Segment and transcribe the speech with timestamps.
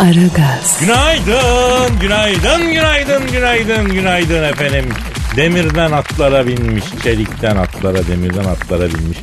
[0.00, 4.84] Aragaz, Günaydın, günaydın, günaydın, günaydın, günaydın efendim.
[5.36, 9.18] Demirden atlara binmiş, çelikten atlara, demirden atlara binmiş.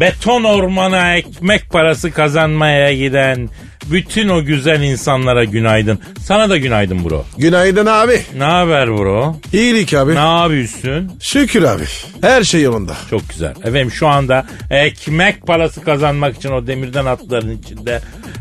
[0.00, 3.48] Beton ormana ekmek parası kazanmaya giden
[3.90, 5.98] bütün o güzel insanlara günaydın.
[6.20, 7.24] Sana da günaydın bro.
[7.38, 8.20] Günaydın abi.
[8.38, 9.36] Ne haber bro?
[9.52, 10.14] İyilik abi.
[10.14, 11.12] Ne yapıyorsun?
[11.20, 11.82] Şükür abi.
[12.20, 12.96] Her şey yolunda.
[13.10, 13.50] Çok güzel.
[13.50, 18.00] Efendim şu anda ekmek parası kazanmak için o demirden atların içinde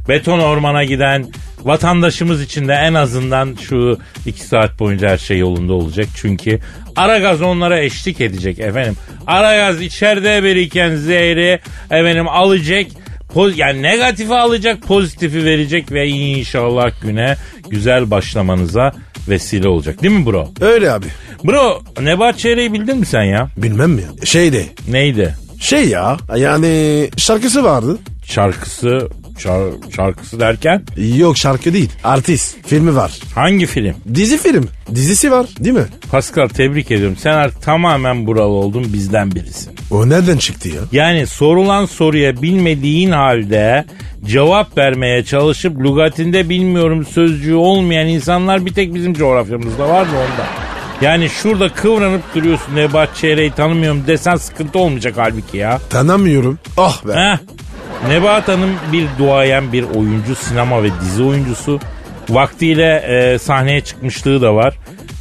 [0.09, 1.25] beton ormana giden
[1.63, 6.07] vatandaşımız için de en azından şu iki saat boyunca her şey yolunda olacak.
[6.15, 6.59] Çünkü
[6.95, 8.95] Aragaz onlara eşlik edecek efendim.
[9.27, 11.59] Aragaz içeride biriken zehri
[11.91, 12.87] efendim alacak.
[13.33, 17.35] Poz, yani negatifi alacak pozitifi verecek ve inşallah güne
[17.69, 18.91] güzel başlamanıza
[19.29, 20.03] vesile olacak.
[20.03, 20.49] Değil mi bro?
[20.61, 21.05] Öyle abi.
[21.43, 23.49] Bro Nebat Çehre'yi bildin mi sen ya?
[23.57, 24.03] Bilmem mi?
[24.23, 24.65] Şeyde.
[24.87, 25.35] Neydi?
[25.59, 26.17] Şey ya.
[26.35, 27.97] Yani şarkısı vardı.
[28.25, 30.81] Şarkısı şar- şarkısı derken
[31.17, 31.89] Yok şarkı değil.
[32.03, 32.57] Artist.
[32.67, 33.11] Filmi var.
[33.35, 33.95] hangi film?
[34.15, 34.67] Dizi film.
[34.95, 35.85] Dizisi var değil mi?
[36.11, 37.17] Pascal tebrik ediyorum.
[37.19, 39.73] Sen artık tamamen buralı oldun bizden birisin.
[39.91, 40.81] O nereden çıktı ya?
[40.91, 43.85] Yani sorulan soruya bilmediğin halde
[44.25, 50.45] cevap vermeye çalışıp lügatinde bilmiyorum sözcüğü olmayan insanlar bir tek bizim coğrafyamızda var mı onda?
[51.01, 55.79] Yani şurada kıvranıp duruyorsun Nebat Çehre'yi tanımıyorum desen sıkıntı olmayacak halbuki ya.
[55.89, 56.59] Tanımıyorum.
[56.77, 57.13] Oh be.
[57.13, 57.37] Heh.
[58.07, 61.79] Nebahat Hanım bir duayen bir oyuncu, sinema ve dizi oyuncusu.
[62.29, 64.77] Vaktiyle e, sahneye çıkmışlığı da var.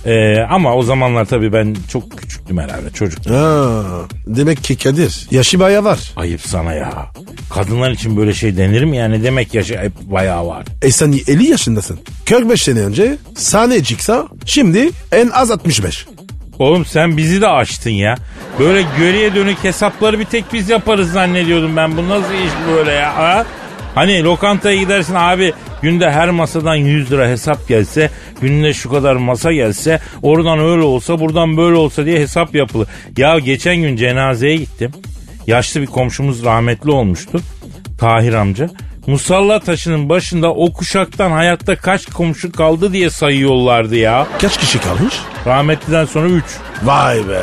[0.07, 3.27] E, ama o zamanlar tabii ben çok küçüktüm herhalde çocuk.
[3.31, 3.83] Ha,
[4.27, 5.27] demek ki Kadir.
[5.31, 6.13] Yaşı baya var.
[6.17, 7.07] Ayıp sana ya.
[7.55, 9.23] Kadınlar için böyle şey denir mi yani?
[9.25, 10.65] Demek yaşı hep bayağı var.
[10.83, 11.99] E sen 50 yaşındasın.
[12.27, 16.07] 45 sene önce sahneye çıksa şimdi en az 65.
[16.59, 18.15] Oğlum sen bizi de açtın ya.
[18.59, 21.97] Böyle geriye dönük hesapları bir tek biz yaparız zannediyordum ben.
[21.97, 23.17] Bu nasıl iş böyle ya?
[23.17, 23.47] Ha?
[23.95, 25.53] Hani lokantaya gidersin abi
[25.83, 28.11] günde her masadan 100 lira hesap gelse,
[28.41, 32.89] günde şu kadar masa gelse, oradan öyle olsa, buradan böyle olsa diye hesap yapılır.
[33.17, 34.93] Ya geçen gün cenazeye gittim.
[35.47, 37.41] Yaşlı bir komşumuz rahmetli olmuştu.
[37.99, 38.71] Tahir amca.
[39.09, 44.27] Musalla taşının başında o kuşaktan hayatta kaç komşu kaldı diye sayıyorlardı ya.
[44.41, 45.15] Kaç kişi kalmış?
[45.47, 46.45] Rahmetliden sonra 3.
[46.83, 47.43] Vay be.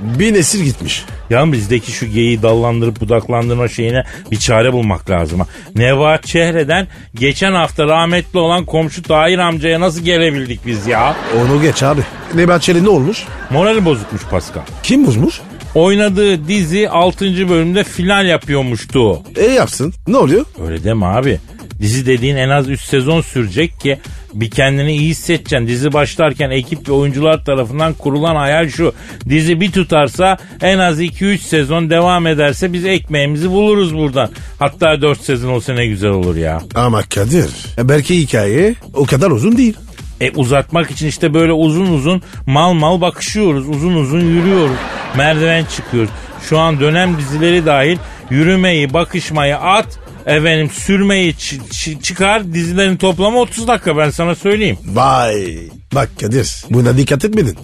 [0.00, 1.04] Bir nesil gitmiş.
[1.30, 5.40] Ya bizdeki şu geyiği dallandırıp budaklandırma şeyine bir çare bulmak lazım.
[5.40, 5.46] ha.
[5.74, 11.16] Nevat Çehre'den geçen hafta rahmetli olan komşu Tahir amcaya nasıl gelebildik biz ya?
[11.40, 12.00] Onu geç abi.
[12.34, 13.24] Nebat Çelik ne olmuş?
[13.50, 14.62] Morali bozukmuş Pascal.
[14.82, 15.40] Kim bozmuş?
[15.76, 17.48] Oynadığı dizi 6.
[17.48, 19.22] bölümde final yapıyormuştu.
[19.36, 19.94] E yapsın.
[20.06, 20.44] Ne oluyor?
[20.66, 21.38] Öyle deme abi.
[21.80, 23.98] Dizi dediğin en az 3 sezon sürecek ki
[24.34, 25.66] bir kendini iyi hissedeceksin.
[25.66, 28.92] Dizi başlarken ekip ve oyuncular tarafından kurulan hayal şu.
[29.28, 34.30] Dizi bir tutarsa en az 2-3 sezon devam ederse biz ekmeğimizi buluruz buradan.
[34.58, 36.62] Hatta 4 sezon olsa ne güzel olur ya.
[36.74, 37.50] Ama Kadir.
[37.78, 39.74] E belki hikaye o kadar uzun değil.
[40.20, 43.68] E uzatmak için işte böyle uzun uzun mal mal bakışıyoruz.
[43.68, 44.76] Uzun uzun yürüyoruz.
[45.16, 46.10] Merdiven çıkıyoruz.
[46.48, 47.98] Şu an dönem dizileri dahil
[48.30, 49.98] yürümeyi, bakışmayı at.
[50.26, 54.78] Efendim sürmeyi çı- çı- çıkar dizilerin toplamı 30 dakika ben sana söyleyeyim.
[54.86, 55.58] Vay.
[55.94, 57.56] Bak Kadir buna dikkat etmedin.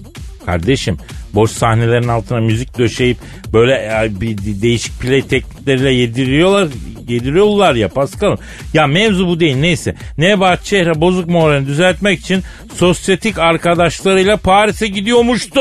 [0.46, 0.98] Kardeşim
[1.34, 3.16] boş sahnelerin altına müzik döşeyip
[3.52, 6.68] böyle e, bir de- değişik play teknikleriyle yediriyorlar
[7.12, 8.38] yediriyorlar ya Paskal'ım.
[8.74, 9.94] Ya mevzu bu değil neyse.
[10.18, 12.42] Nebat Çehre bozuk moralini düzeltmek için
[12.74, 15.60] sosyetik arkadaşlarıyla Paris'e gidiyormuştu.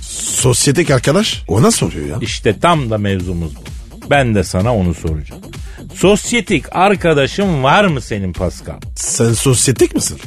[0.00, 2.16] Sosyetik arkadaş ona soruyor ya.
[2.20, 3.60] İşte tam da mevzumuz bu.
[4.10, 5.42] Ben de sana onu soracağım.
[5.94, 8.80] Sosyetik arkadaşın var mı senin Pascal?
[8.96, 10.18] Sen sosyetik misin?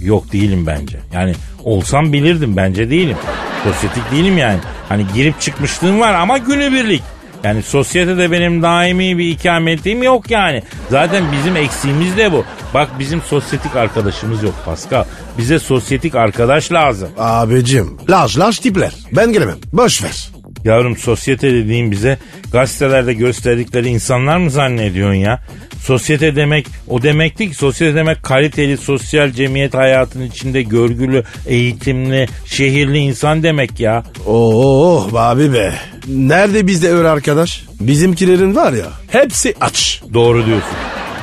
[0.00, 0.98] Yok değilim bence.
[1.14, 1.34] Yani
[1.64, 3.16] olsam bilirdim bence değilim.
[3.64, 4.58] Sosyetik değilim yani.
[4.88, 7.02] Hani girip çıkmışlığım var ama günübirlik.
[7.44, 10.62] Yani sosyetede benim daimi bir ikametim yok yani.
[10.90, 12.44] Zaten bizim eksiğimiz de bu.
[12.74, 15.04] Bak bizim sosyetik arkadaşımız yok Pascal.
[15.38, 17.08] Bize sosyetik arkadaş lazım.
[17.18, 18.92] Abicim large large tipler.
[19.12, 19.56] Ben gelemem.
[19.72, 20.28] Boş ver.
[20.64, 22.18] Yavrum sosyete dediğin bize
[22.52, 25.42] gazetelerde gösterdikleri insanlar mı zannediyorsun ya?
[25.82, 27.56] Sosyete demek o demek değil ki.
[27.56, 34.02] Sosyete demek kaliteli sosyal cemiyet hayatının içinde görgülü, eğitimli, şehirli insan demek ya.
[34.26, 35.74] Oo abi be.
[36.08, 37.64] Nerede bizde öyle arkadaş?
[37.80, 40.02] Bizimkilerin var ya hepsi aç.
[40.14, 40.76] Doğru diyorsun.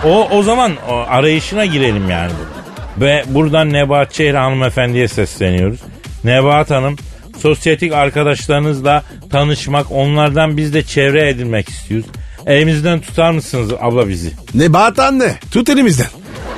[0.05, 2.31] O o zaman o arayışına girelim yani.
[2.97, 5.79] Ve buradan Nebahat Çehre hanımefendiye sesleniyoruz.
[6.23, 6.95] Nebahat Hanım
[7.37, 12.07] sosyetik arkadaşlarınızla tanışmak, onlardan biz de çevre edinmek istiyoruz.
[12.47, 14.31] Elimizden tutar mısınız abla bizi?
[14.53, 16.07] Nebahat anne tut elimizden.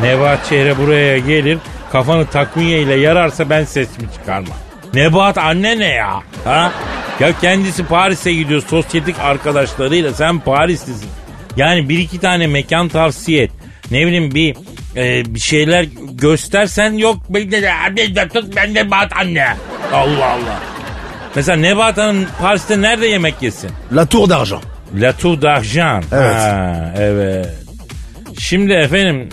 [0.02, 1.58] Nebahat Çehre buraya gelir,
[1.92, 4.58] kafanı takviye ile yararsa ben sesimi çıkarmam.
[4.94, 6.20] Nebahat anne ne ya?
[6.44, 6.72] Ha?
[7.20, 11.10] Ya kendisi Paris'e gidiyor sosyetik arkadaşlarıyla sen Parislisin.
[11.58, 13.52] Yani bir iki tane mekan tavsiye et.
[13.92, 14.56] Ne bileyim bir
[14.96, 19.48] e, bir şeyler göstersen yok ben de tut ben de Nebahat anne.
[19.94, 20.60] Allah Allah.
[21.36, 23.70] Mesela Nebahat Hanım Paris'te nerede yemek yesin?
[23.96, 24.77] La Tour d'Argent.
[24.96, 26.04] La Tour d'Argent.
[26.12, 26.36] Evet.
[26.36, 27.50] Ha, evet.
[28.40, 29.30] Şimdi efendim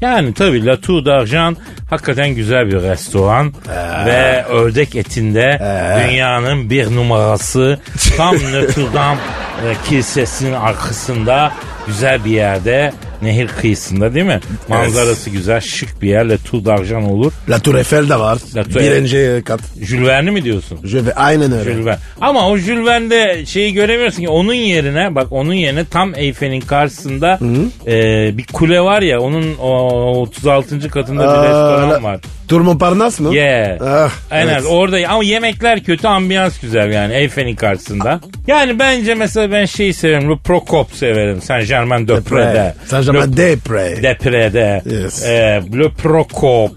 [0.00, 1.58] yani tabii La Tour d'Argent
[1.90, 3.52] hakikaten güzel bir restoran
[4.06, 5.58] ve ördek etinde
[6.08, 7.78] dünyanın bir numarası
[8.16, 9.18] tam Notre Dame
[9.88, 11.52] kilisesinin arkasında
[11.86, 12.92] güzel bir yerde
[13.22, 14.40] nehir kıyısında değil mi?
[14.68, 17.32] Manzarası güzel şık bir yer La Tour d'Argent olur.
[17.48, 18.38] La Tour Eiffel de var.
[18.56, 19.60] La Tour- Birinci kat.
[19.82, 20.78] Jules Verne'i mi diyorsun?
[20.84, 21.72] Vais aynen öyle.
[21.72, 21.98] Jules Verne.
[22.20, 27.38] Ama o Jules Verne'de şeyi göremiyorsun ki onun yerine bak onun yerine tam Eyfel'in karşısında
[27.86, 27.92] e,
[28.38, 29.70] bir kule var ya onun o
[30.20, 30.88] 36.
[30.88, 32.20] katında bir Aa, restoran var.
[32.52, 33.34] Tour Montparnasse mı?
[33.34, 33.78] Yeah.
[33.80, 34.64] Ah, Aynen evet.
[34.68, 38.20] orada ama yemekler kötü ambiyans güzel yani Eyfel'in karşısında.
[38.46, 42.74] Yani bence mesela ben şeyi severim Le Prokop severim Saint Germain de Pré'de.
[42.86, 44.02] Saint-Germain des Prés.
[44.02, 44.82] De Pré'de.
[45.02, 45.22] Yes.
[45.26, 46.70] E, Le Prokop.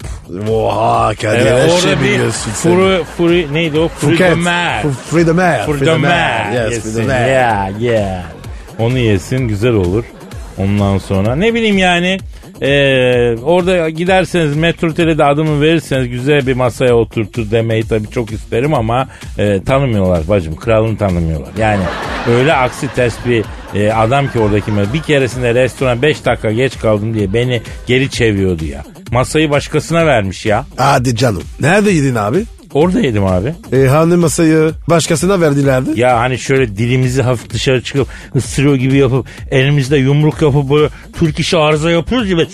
[0.51, 3.87] Oha Kadir Evet, orada şey bir furu, furu, neydi o?
[3.87, 4.37] Furu de Phuket.
[4.37, 4.81] mer.
[4.83, 5.65] Fu- Fruit de mer.
[5.65, 6.51] Fruit Fruit de mer.
[6.53, 6.81] Yes, yesin.
[6.91, 7.27] fruit de mer.
[7.29, 8.23] Yeah, yeah.
[8.79, 10.03] Onu yesin güzel olur.
[10.57, 12.17] Ondan sonra ne bileyim yani
[12.61, 12.69] e,
[13.43, 19.07] orada giderseniz metrotelede adımı verirseniz güzel bir masaya oturtur demeyi tabii çok isterim ama
[19.37, 21.49] e, tanımıyorlar bacım kralını tanımıyorlar.
[21.59, 21.83] Yani
[22.29, 27.13] öyle aksi ters bir e, adam ki oradaki bir keresinde restoran 5 dakika geç kaldım
[27.13, 28.83] diye beni geri çeviriyordu ya.
[29.11, 30.65] Masayı başkasına vermiş ya.
[30.77, 31.43] Hadi canım.
[31.59, 32.43] Nerede yedin abi?
[32.75, 33.53] Orada yedim abi.
[33.73, 35.99] E, hani masayı başkasına verdilerdi?
[35.99, 40.89] Ya hani şöyle dilimizi hafif dışarı çıkıp ısırıyor gibi yapıp elimizde yumruk yapıp böyle
[41.19, 42.47] Türk işi arıza yapıyoruz gibi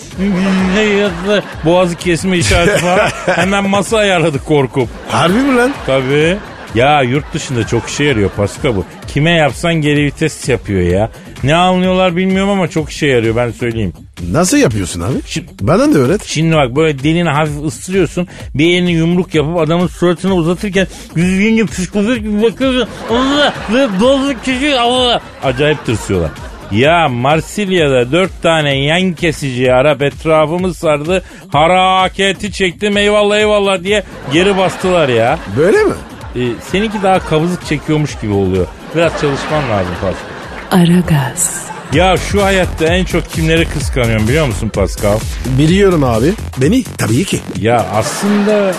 [1.65, 4.89] boğazı kesme işareti falan hemen masa ayarladık korkup.
[5.07, 5.73] Harbi mi lan?
[5.85, 6.38] Tabii.
[6.75, 8.85] Ya yurt dışında çok işe yarıyor Paska bu.
[9.07, 11.12] Kime yapsan geri vites yapıyor ya.
[11.44, 13.94] Ne anlıyorlar bilmiyorum ama çok işe yarıyor ben söyleyeyim.
[14.32, 15.14] Nasıl yapıyorsun abi?
[15.26, 16.24] Şimdi, Bana da öğret.
[16.26, 18.28] şimdi bak böyle dilini hafif ısırıyorsun.
[18.56, 22.88] Bir elini yumruk yapıp adamın suratını uzatırken yüzünce psikolojik gibi bakıyorsun.
[23.10, 25.22] Allah ve bozuk kişi Allah.
[25.44, 26.32] Acayip tırsıyorlar.
[26.72, 31.24] Ya Marsilya'da dört tane yan kesici Arap etrafımız sardı.
[31.50, 34.04] Haraketi çektim eyvallah eyvallah diye
[34.34, 35.40] geri bastılar ya.
[35.58, 35.94] Böyle mi?
[36.36, 36.40] Ee,
[36.72, 38.68] seninki daha kabızlık çekiyormuş gibi oluyor.
[38.96, 40.31] Biraz çalışman lazım Pascal.
[40.71, 45.19] Aragaz, Ya şu hayatta en çok kimleri kıskanıyorum biliyor musun Pascal?
[45.57, 46.33] Biliyorum abi.
[46.57, 47.39] Beni tabii ki.
[47.59, 48.73] Ya aslında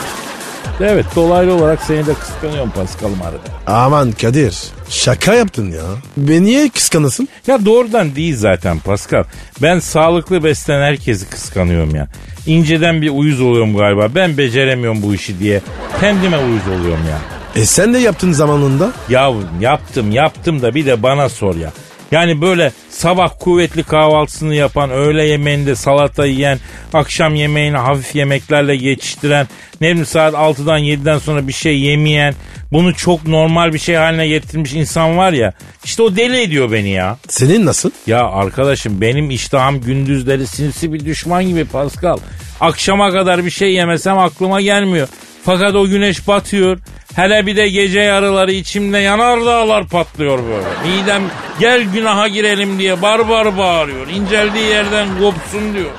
[0.80, 3.76] evet dolaylı olarak seni de kıskanıyorum Pascal'ım arada.
[3.82, 4.58] Aman Kadir.
[4.88, 5.82] Şaka yaptın ya.
[6.16, 7.28] Beni niye kıskanasın?
[7.46, 9.24] Ya doğrudan değil zaten Pascal.
[9.62, 12.08] Ben sağlıklı beslenen herkesi kıskanıyorum ya.
[12.46, 14.08] İnceden bir uyuz oluyorum galiba.
[14.14, 15.60] Ben beceremiyorum bu işi diye.
[16.00, 17.41] Kendime uyuz oluyorum ya.
[17.56, 18.93] E sen de yaptın zamanında.
[19.08, 21.72] Ya yaptım yaptım da bir de bana sor ya.
[22.12, 26.59] Yani böyle sabah kuvvetli kahvaltısını yapan, öğle yemeğinde salata yiyen,
[26.92, 29.49] akşam yemeğini hafif yemeklerle geçiştiren,
[29.80, 32.35] ne bileyim saat 6'dan 7'den sonra bir şey yemeyen,
[32.73, 35.52] bunu çok normal bir şey haline getirmiş insan var ya.
[35.85, 37.16] İşte o deli ediyor beni ya.
[37.28, 37.90] Senin nasıl?
[38.06, 42.18] Ya arkadaşım benim iştahım gündüzleri sinsi bir düşman gibi Pascal.
[42.61, 45.09] Akşama kadar bir şey yemesem aklıma gelmiyor.
[45.44, 46.78] Fakat o güneş batıyor.
[47.16, 50.97] Hele bir de gece yarıları içimde yanar dağlar patlıyor böyle.
[50.97, 51.23] Midem
[51.61, 54.07] gel günaha girelim diye bar bar bağırıyor.
[54.09, 55.90] İnceldiği yerden kopsun diyor.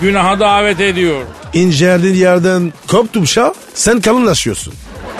[0.00, 1.22] Günaha davet ediyor.
[1.54, 3.50] İnceldiğin yerden koptum şah.
[3.74, 4.74] Sen kalınlaşıyorsun.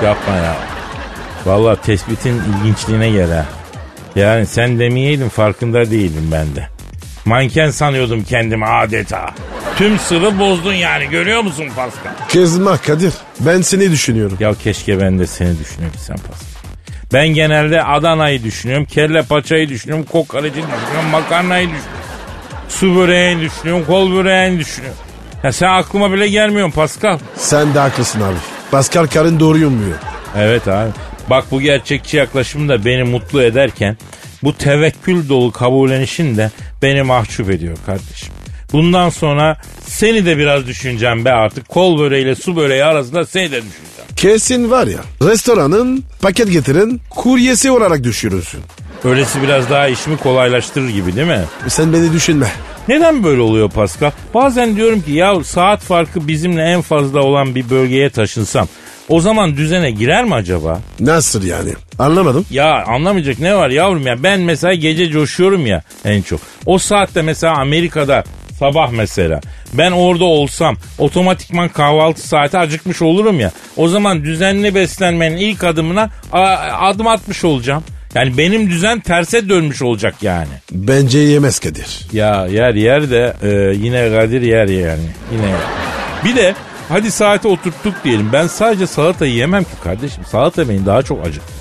[0.05, 0.57] Yapma ya.
[1.47, 3.47] Vallahi tespitin ilginçliğine gel ha.
[4.17, 6.69] Yani sen demeyeydin farkında değildim ben de.
[7.25, 9.35] Manken sanıyordum kendimi adeta.
[9.77, 12.11] Tüm sırrı bozdun yani görüyor musun Pascal?
[12.33, 13.13] Kızma Kadir.
[13.41, 14.37] Ben seni düşünüyorum.
[14.41, 16.57] Ya keşke ben de seni düşünebilsem Pascal.
[17.13, 22.01] Ben genelde Adana'yı düşünüyorum, kelle paçayı düşünüyorum, kokoreçi düşünüyorum, makarnayı düşünüyorum.
[22.69, 24.99] Su böreğini düşünüyorum, kol böreğini düşünüyorum.
[25.43, 27.19] Ya sen aklıma bile gelmiyorsun Pascal.
[27.37, 28.37] Sen de haklısın abi.
[28.71, 29.99] Pascal Karın doğru yumuyor.
[30.37, 30.91] Evet abi.
[31.31, 33.97] Bak bu gerçekçi yaklaşım da beni mutlu ederken
[34.43, 36.51] bu tevekkül dolu kabullenişin de
[36.83, 38.36] beni mahcup ediyor kardeşim.
[38.77, 39.57] Bundan sonra
[39.87, 41.69] seni de biraz düşüneceğim be artık.
[41.69, 44.11] Kol böreğiyle su böreği arasında seni de düşüneceğim.
[44.17, 48.61] Kesin var ya restoranın paket getirin kuryesi olarak düşürürsün.
[49.05, 51.45] Öylesi biraz daha işimi kolaylaştırır gibi değil mi?
[51.69, 52.49] Sen beni düşünme.
[52.89, 54.11] Neden böyle oluyor Pascal?
[54.35, 58.69] Bazen diyorum ki ya saat farkı bizimle en fazla olan bir bölgeye taşınsam
[59.09, 60.81] o zaman düzene girer mi acaba?
[61.01, 61.73] Nasıl yani?
[61.99, 62.47] Anlamadım.
[62.51, 66.41] Ya anlamayacak ne var yavrum ya ben mesela gece coşuyorum ya en çok.
[66.67, 68.25] O saatte mesela Amerika'da
[68.59, 69.41] sabah mesela
[69.73, 73.53] ben orada olsam otomatikman kahvaltı saati acıkmış olurum ya.
[73.77, 76.11] O zaman düzenli beslenmenin ilk adımına
[76.81, 77.85] adım atmış olacağım.
[78.15, 80.49] Yani benim düzen terse dönmüş olacak yani.
[80.73, 82.07] Bence yemez Kadir.
[82.13, 85.07] Ya yer yer de e, yine Kadir yer yani.
[85.33, 85.55] Yine.
[86.25, 86.55] Bir de
[86.89, 88.31] hadi saate oturttuk diyelim.
[88.33, 90.25] Ben sadece salatayı yemem ki kardeşim.
[90.25, 91.56] Salata beni daha çok acıktırıyor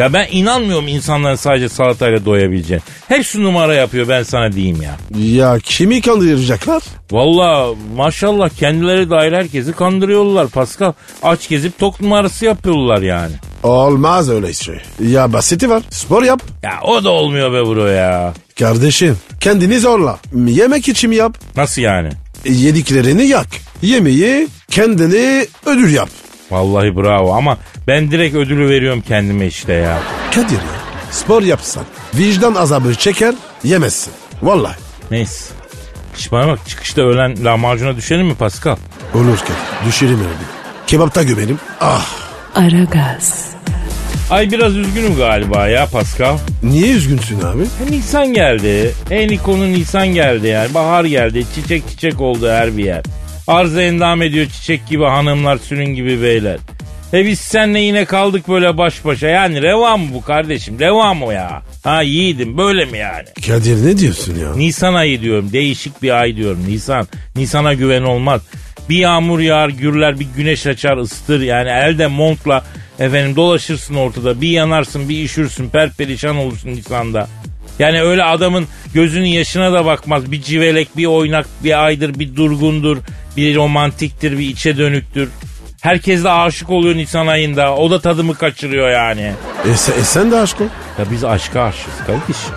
[0.00, 0.12] ya.
[0.12, 2.82] Ben inanmıyorum insanların sadece salatayla doyabileceğini.
[3.08, 4.96] Hepsi numara yapıyor ben sana diyeyim ya.
[5.20, 6.82] Ya kimi kandıracaklar?
[7.10, 10.92] Valla maşallah kendileri dahil herkesi kandırıyorlar Pascal.
[11.22, 13.32] Aç gezip tok numarası yapıyorlar yani.
[13.62, 14.80] Olmaz öyle şey.
[15.00, 15.82] Ya basiti var.
[15.90, 16.42] Spor yap.
[16.62, 18.34] Ya o da olmuyor be bro ya.
[18.58, 20.18] Kardeşim kendini zorla.
[20.46, 21.38] Yemek için yap.
[21.56, 22.08] Nasıl yani?
[22.44, 23.46] Yediklerini yak.
[23.82, 26.08] Yemeği kendini ödül yap.
[26.50, 29.98] Vallahi bravo ama ben direkt ödülü veriyorum kendime işte ya.
[30.34, 30.80] Kadir ya.
[31.10, 34.12] Spor yapsan vicdan azabı çeker yemezsin.
[34.42, 34.76] Vallahi.
[35.10, 35.54] Neyse.
[36.32, 38.76] Bana bak çıkışta öğlen lahmacuna düşelim mi Pascal?
[39.14, 39.88] Olur Kadir.
[39.88, 40.44] Düşerim öyle.
[40.86, 41.58] Kebapta gömelim.
[41.80, 42.06] Ah.
[42.54, 43.50] Aragaz,
[44.30, 46.38] Ay biraz üzgünüm galiba ya Pascal.
[46.62, 47.62] Niye üzgünsün abi?
[47.62, 48.94] E, Nisan geldi.
[49.10, 50.74] En ikonu Nisan geldi yani.
[50.74, 51.46] Bahar geldi.
[51.54, 53.02] Çiçek çiçek oldu her bir yer.
[53.50, 56.58] Arz endam ediyor çiçek gibi hanımlar sürün gibi beyler.
[57.12, 59.28] E biz seninle yine kaldık böyle baş başa.
[59.28, 60.80] Yani revan mı bu kardeşim?
[60.80, 61.62] Revan mı ya?
[61.84, 63.24] Ha yiğidim böyle mi yani?
[63.46, 64.54] Kadir ne diyorsun ya?
[64.56, 65.52] Nisan ayı diyorum.
[65.52, 66.64] Değişik bir ay diyorum.
[66.68, 67.08] Nisan.
[67.36, 68.40] Nisan'a güven olmaz.
[68.88, 71.40] Bir yağmur yağar, gürler, bir güneş açar, ısıtır.
[71.40, 72.64] Yani elde montla
[72.98, 74.40] efendim dolaşırsın ortada.
[74.40, 77.28] Bir yanarsın, bir üşürsün, perperişan olursun Nisan'da.
[77.78, 80.32] Yani öyle adamın gözünün yaşına da bakmaz.
[80.32, 82.98] Bir civelek, bir oynak, bir aydır, bir durgundur,
[83.36, 85.28] bir romantiktir, bir içe dönüktür.
[85.80, 87.76] Herkes de aşık oluyor Nisan ayında.
[87.76, 89.32] O da tadımı kaçırıyor yani.
[89.72, 90.64] E, sen, e sen de aşk ol.
[90.98, 92.54] Ya biz aşka aşığız kardeşim.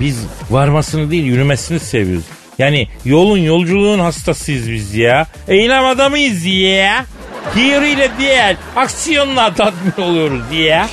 [0.00, 2.24] Biz varmasını değil yürümesini seviyoruz.
[2.58, 5.26] Yani yolun yolculuğun hastasıyız biz ya.
[5.48, 7.06] Eylem adamıyız ya.
[7.54, 10.84] Teoriyle değil aksiyonla tatmin oluyoruz diye.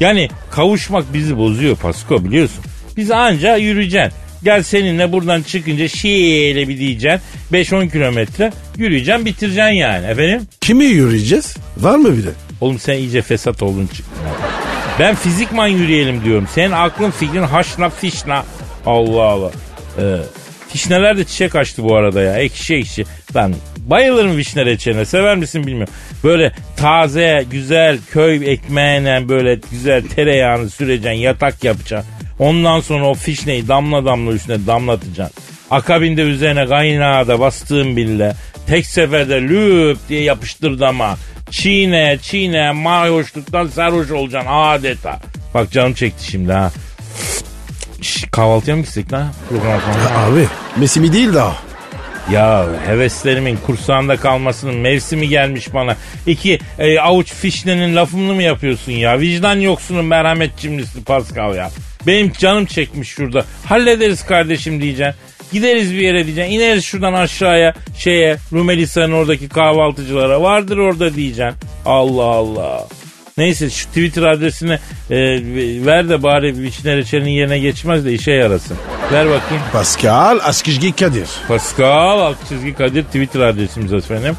[0.00, 2.64] Yani kavuşmak bizi bozuyor Pasko biliyorsun.
[2.96, 4.19] Biz anca yürüyeceksin.
[4.44, 7.20] Gel seninle buradan çıkınca şiile bir diyeceksin.
[7.52, 10.42] 5-10 kilometre yürüyeceksin bitireceksin yani efendim.
[10.60, 11.56] Kimi yürüyeceğiz?
[11.76, 12.30] Var mı bir de?
[12.60, 14.14] Oğlum sen iyice fesat oldun çıktın.
[15.00, 16.48] Ben fizikman yürüyelim diyorum.
[16.54, 18.44] Senin aklın fikrin haşna fişna.
[18.86, 19.50] Allah Allah.
[19.98, 20.16] Ee,
[20.68, 22.34] fişneler de çiçek açtı bu arada ya.
[22.36, 23.04] Ekşi ekşi.
[23.34, 25.04] Ben bayılırım vişne reçeline.
[25.04, 25.94] Sever misin bilmiyorum.
[26.24, 31.18] Böyle taze, güzel köy ekmeğine böyle güzel tereyağını süreceksin.
[31.18, 32.10] Yatak yapacaksın.
[32.40, 35.42] Ondan sonra o fişneyi damla damla üstüne damlatacaksın.
[35.70, 38.34] Akabinde üzerine kaynağı da bastığın bille
[38.66, 41.16] tek seferde lüp diye yapıştırdı ama
[41.50, 45.20] çiğne çiğne mayoşluktan sarhoş olacaksın adeta.
[45.54, 46.70] Bak canım çekti şimdi ha.
[48.02, 49.28] Şş, kahvaltıya mı gitsek lan?
[50.16, 51.56] Abi Mesimi değil daha.
[52.32, 55.96] Ya heveslerimin kursağında kalmasının mevsimi gelmiş bana.
[56.26, 59.20] İki e, avuç fişnenin lafını mı yapıyorsun ya?
[59.20, 61.70] Vicdan yoksunun merhamet cimrisi Pascal ya.
[62.06, 63.44] Benim canım çekmiş şurada.
[63.64, 65.20] Hallederiz kardeşim diyeceksin.
[65.52, 66.52] Gideriz bir yere diyeceksin.
[66.52, 70.42] İneriz şuradan aşağıya şeye Rumelisa'nın oradaki kahvaltıcılara.
[70.42, 71.58] Vardır orada diyeceksin.
[71.86, 72.88] Allah Allah.
[73.38, 74.78] Neyse şu Twitter adresini
[75.10, 75.16] e,
[75.86, 78.76] ver de bari Vişne Reçeli'nin yerine geçmez de işe yarasın.
[79.12, 79.62] Ver bakayım.
[79.72, 81.28] Pascal Askizgi Kadir.
[81.48, 84.36] Pascal alt çizgi Kadir Twitter adresimiz efendim.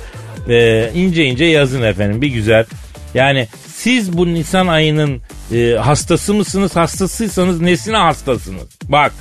[0.50, 2.66] Ee, ince ince yazın efendim bir güzel.
[3.14, 3.48] Yani
[3.84, 5.22] siz bu Nisan ayının
[5.54, 6.76] e, hastası mısınız?
[6.76, 8.64] Hastasıysanız nesine hastasınız?
[8.84, 9.12] Bak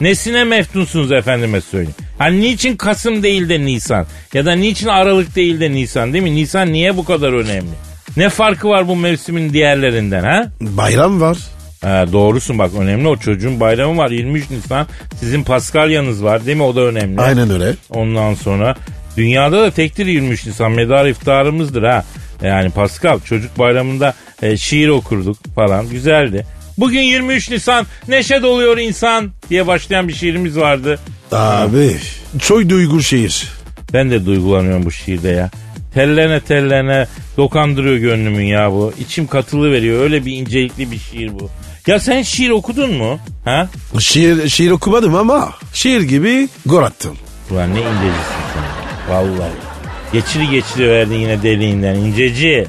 [0.00, 1.94] nesine meftunsunuz efendime söyleyeyim.
[2.18, 4.06] Hani niçin Kasım değil de Nisan?
[4.34, 6.34] Ya da niçin Aralık değil de Nisan değil mi?
[6.34, 7.70] Nisan niye bu kadar önemli?
[8.16, 10.46] Ne farkı var bu mevsimin diğerlerinden ha?
[10.60, 11.38] Bayram var.
[11.82, 14.86] Ha, doğrusun bak önemli o çocuğun bayramı var 23 Nisan.
[15.20, 17.20] Sizin Paskalyanız var değil mi o da önemli.
[17.20, 17.74] Aynen öyle.
[17.90, 18.76] Ondan sonra
[19.16, 22.04] dünyada da tektir 23 Nisan medar iftarımızdır ha.
[22.42, 26.46] Yani Pascal çocuk bayramında e, şiir okurduk falan güzeldi.
[26.78, 30.98] Bugün 23 Nisan neşe doluyor insan diye başlayan bir şiirimiz vardı.
[31.32, 31.96] Abi
[32.38, 33.48] çok duygu şehir.
[33.92, 35.50] Ben de duygulanıyorum bu şiirde ya.
[35.94, 38.92] Tellene tellene dokandırıyor gönlümün ya bu.
[38.98, 40.02] İçim katılı veriyor.
[40.02, 41.50] Öyle bir incelikli bir şiir bu.
[41.86, 43.18] Ya sen şiir okudun mu?
[43.44, 43.68] Ha?
[43.98, 47.16] Şiir, şiir okumadım ama şiir gibi gol attım.
[47.50, 49.14] Ulan ne incecisin sen.
[49.14, 49.65] Vallahi.
[50.16, 51.94] Geçiri geçiri verdin yine deliğinden.
[51.94, 52.66] İnceci.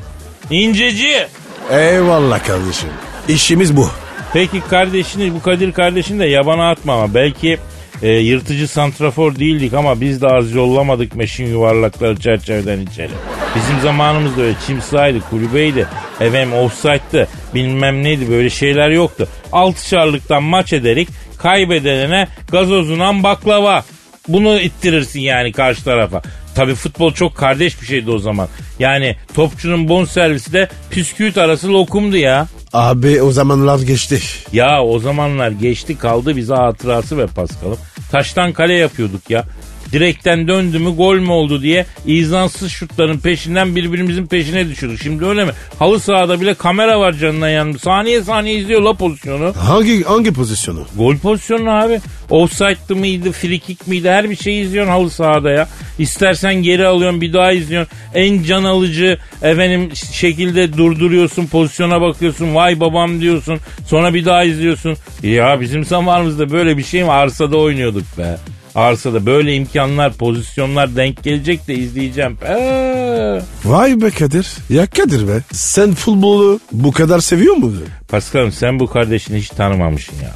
[0.49, 1.27] İnceci.
[1.71, 2.89] Eyvallah kardeşim.
[3.27, 3.89] İşimiz bu.
[4.33, 7.57] Peki kardeşini bu Kadir kardeşini de yabana atma ama belki
[8.01, 13.11] e, yırtıcı santrafor değildik ama biz de az yollamadık meşin yuvarlakları çerçeveden içeri.
[13.55, 15.87] Bizim zamanımızda öyle çim sahaydı, kulübeydi,
[16.19, 19.27] efendim offside'dı, bilmem neydi böyle şeyler yoktu.
[19.51, 23.83] Altı çarlıktan maç ederek kaybedene gazozundan baklava.
[24.27, 26.21] Bunu ittirirsin yani karşı tarafa.
[26.57, 28.47] Tabi futbol çok kardeş bir şeydi o zaman.
[28.79, 32.47] Yani topçunun bon servisi de püsküvit arası lokumdu ya.
[32.73, 34.19] Abi o zamanlar geçti.
[34.53, 37.77] Ya o zamanlar geçti kaldı bize hatırası ve Paskal'ım.
[38.11, 39.43] Taştan kale yapıyorduk ya.
[39.91, 45.03] Direkten döndü mü gol mü oldu diye izansız şutların peşinden birbirimizin peşine düşürdük.
[45.03, 45.51] Şimdi öyle mi?
[45.79, 47.79] Halı sahada bile kamera var canına yanında.
[47.79, 49.53] Saniye saniye izliyor la pozisyonu.
[49.57, 50.85] Hangi hangi pozisyonu?
[50.97, 51.99] Gol pozisyonu abi.
[52.29, 55.67] Offside'lı mıydı, free kick miydi her bir şeyi izliyorsun halı sahada ya.
[55.99, 57.91] İstersen geri alıyorsun bir daha izliyorsun.
[58.13, 62.55] En can alıcı efendim şekilde durduruyorsun pozisyona bakıyorsun.
[62.55, 63.59] Vay babam diyorsun.
[63.87, 64.97] Sonra bir daha izliyorsun.
[65.23, 67.11] Ya bizim zamanımızda böyle bir şey mi?
[67.11, 68.37] Arsada oynuyorduk be.
[68.75, 72.37] Arsada böyle imkanlar, pozisyonlar denk gelecek de izleyeceğim.
[72.47, 73.41] Ee.
[73.65, 74.47] Vay be Kadir.
[74.69, 75.41] Ya Kadir be.
[75.51, 77.85] Sen futbolu bu kadar seviyor musun?
[78.07, 80.31] Paskal'ım sen bu kardeşini hiç tanımamışsın ya.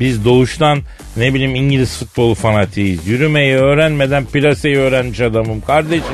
[0.00, 0.78] Biz doğuştan
[1.16, 3.06] ne bileyim İngiliz futbolu fanatiyiz.
[3.06, 6.04] Yürümeyi öğrenmeden plaseyi öğrenmiş adamım kardeşim.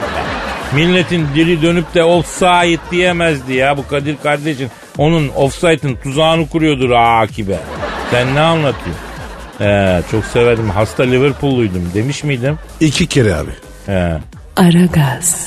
[0.74, 4.68] Milletin dili dönüp de offside diyemezdi ya bu Kadir kardeşin.
[4.98, 7.58] Onun offside'ın tuzağını kuruyordur akibe.
[8.10, 9.07] Sen ne anlatıyorsun?
[9.60, 10.70] Ee, çok severdim.
[10.70, 12.58] Hasta Liverpool'luydum demiş miydim?
[12.80, 13.50] İki kere abi.
[13.86, 14.18] He.
[14.56, 15.46] Aragaz,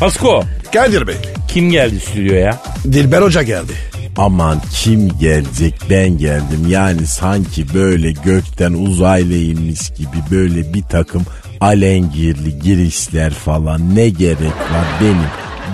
[0.00, 1.16] Pasko Kadir Bey.
[1.48, 2.58] kim geldi stüdyoya?
[2.84, 3.72] Dilber Hoca geldi.
[4.16, 11.22] Aman kim gelecek ben geldim yani sanki böyle gökten uzaylı inmiş gibi böyle bir takım
[11.60, 14.40] alengirli girişler falan ne gerek
[14.72, 15.24] var benim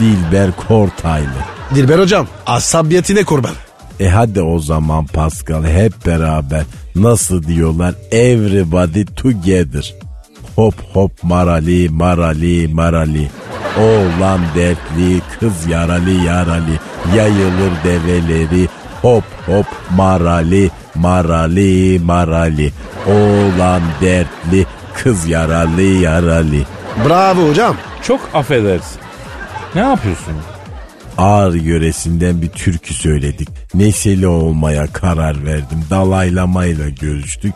[0.00, 1.26] Dilber Kortaylı.
[1.75, 3.54] Dilber Hocam asabiyetine kurban.
[4.00, 6.64] E hadi o zaman Pascal hep beraber
[6.96, 9.94] nasıl diyorlar everybody together.
[10.56, 13.30] Hop hop marali marali marali.
[13.78, 16.78] Oğlan dertli kız yaralı yaralı.
[17.16, 18.68] Yayılır develeri
[19.02, 22.72] hop hop marali marali marali.
[23.07, 26.61] Oğlan dertli kız yaralı yaralı.
[27.09, 27.76] Bravo hocam.
[28.02, 29.00] Çok affedersin.
[29.74, 30.35] Ne yapıyorsun?
[31.18, 33.48] Ağrı yöresinden bir türkü söyledik.
[33.74, 35.85] Neşeli olmaya karar verdim.
[35.90, 37.55] Dalaylamayla görüştük.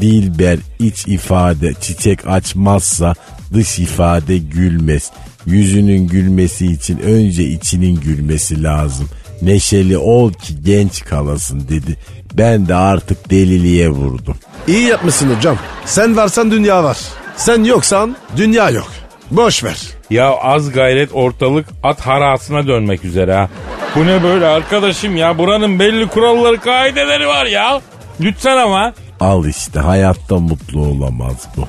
[0.00, 3.14] Dilber iç ifade çiçek açmazsa
[3.54, 5.10] dış ifade gülmez.
[5.46, 9.08] Yüzünün gülmesi için önce içinin gülmesi lazım.
[9.42, 11.96] Neşeli ol ki genç kalasın dedi.
[12.34, 14.36] Ben de artık deliliğe vurdum.
[14.68, 15.58] İyi yapmışsın hocam.
[15.86, 16.98] Sen varsan dünya var.
[17.36, 18.88] Sen yoksan dünya yok.
[19.30, 19.97] Boş ver.
[20.10, 23.48] Ya az gayret ortalık at harasına dönmek üzere ha.
[23.96, 27.80] Bu ne böyle arkadaşım ya buranın belli kuralları kaideleri var ya.
[28.20, 28.92] Lütfen ama.
[29.20, 31.68] Al işte hayatta mutlu olamaz bu.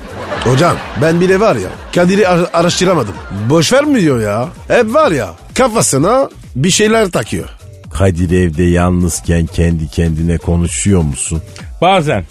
[0.50, 3.14] Hocam ben bile var ya Kadir'i ar- araştıramadım.
[3.50, 4.48] Boş ver mi diyor ya?
[4.68, 7.48] Hep var ya kafasına bir şeyler takıyor.
[7.94, 11.42] Kadir evde yalnızken kendi kendine konuşuyor musun?
[11.80, 12.24] Bazen.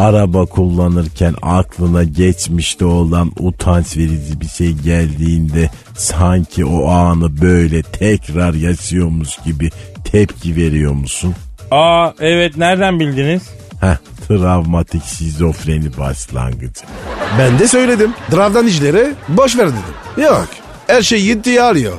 [0.00, 8.54] Araba kullanırken aklına geçmişte olan utanç verici bir şey geldiğinde sanki o anı böyle tekrar
[8.54, 9.70] yaşıyormuş gibi
[10.04, 11.34] tepki veriyor musun?
[11.70, 13.42] Aa evet nereden bildiniz?
[13.80, 13.96] Heh,
[14.28, 16.80] travmatik şizofreni başlangıcı.
[17.38, 18.14] Ben de söyledim.
[18.32, 20.24] Dravdan işleri boş ver dedim.
[20.24, 20.48] Yok.
[20.86, 21.98] Her şey gittiği arıyor.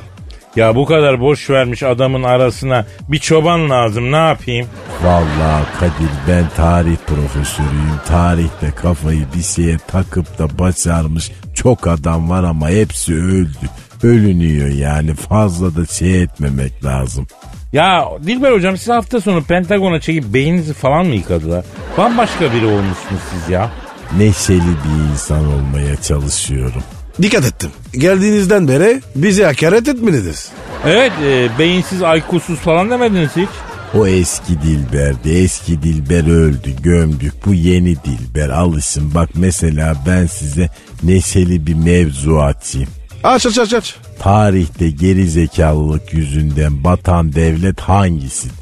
[0.56, 4.66] Ya bu kadar boş vermiş adamın arasına bir çoban lazım ne yapayım?
[5.04, 8.00] Vallahi Kadir ben tarih profesörüyüm.
[8.06, 13.68] Tarihte kafayı bir şeye takıp da başarmış çok adam var ama hepsi öldü.
[14.02, 17.26] Ölünüyor yani fazla da şey etmemek lazım.
[17.72, 21.64] Ya Dilber hocam siz hafta sonu Pentagon'a çekip beyninizi falan mı yıkadılar?
[21.98, 23.70] Bambaşka biri olmuşsunuz siz ya.
[24.18, 26.82] Neşeli bir insan olmaya çalışıyorum.
[27.22, 27.70] Dikkat ettim.
[27.92, 30.48] Geldiğinizden beri bizi hakaret etmediniz.
[30.86, 33.48] Evet e, beyinsiz aykusuz falan demediniz hiç.
[33.94, 35.30] O eski Dilber'di.
[35.30, 37.32] Eski Dilber öldü gömdük.
[37.46, 39.14] Bu yeni Dilber alışın.
[39.14, 40.68] Bak mesela ben size
[41.02, 42.88] neşeli bir mevzu açayım.
[43.24, 43.96] Aç aç aç aç.
[44.18, 48.56] Tarihte geri zekalılık yüzünden batan devlet hangisidir?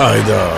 [0.00, 0.48] Ayda.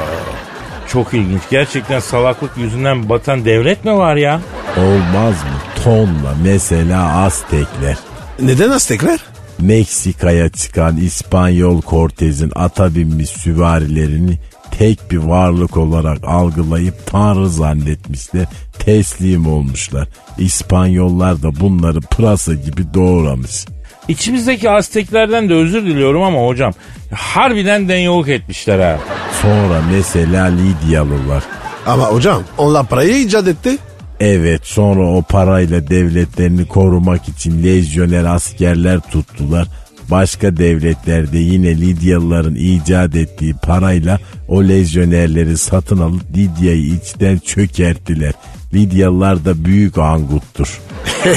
[0.89, 1.43] Çok ilginç.
[1.51, 4.41] Gerçekten salaklık yüzünden batan devlet mi var ya?
[4.77, 5.72] Olmaz mı?
[5.85, 7.97] Tonla mesela Aztekler.
[8.41, 9.21] Neden Aztekler?
[9.59, 14.39] Meksika'ya çıkan İspanyol Cortez'in ata binmiş süvarilerini
[14.79, 18.47] tek bir varlık olarak algılayıp tanrı zannetmişler,
[18.79, 20.09] teslim olmuşlar.
[20.39, 23.67] İspanyollar da bunları pırasa gibi doğramış.
[24.09, 26.73] İçimizdeki Azteklerden de özür diliyorum ama hocam
[27.15, 28.99] harbiden denyoluk etmişler ha.
[29.43, 31.43] Sonra mesela Lidyalılar.
[31.87, 33.79] Ama hocam onlar parayı icat etti.
[34.25, 39.69] Evet sonra o parayla devletlerini korumak için lejyoner askerler tuttular.
[40.11, 48.33] Başka devletlerde yine Lidyalıların icat ettiği parayla o lejyonerleri satın alıp Lidya'yı içten çökerttiler.
[48.75, 50.81] Lidyalılar da büyük anguttur.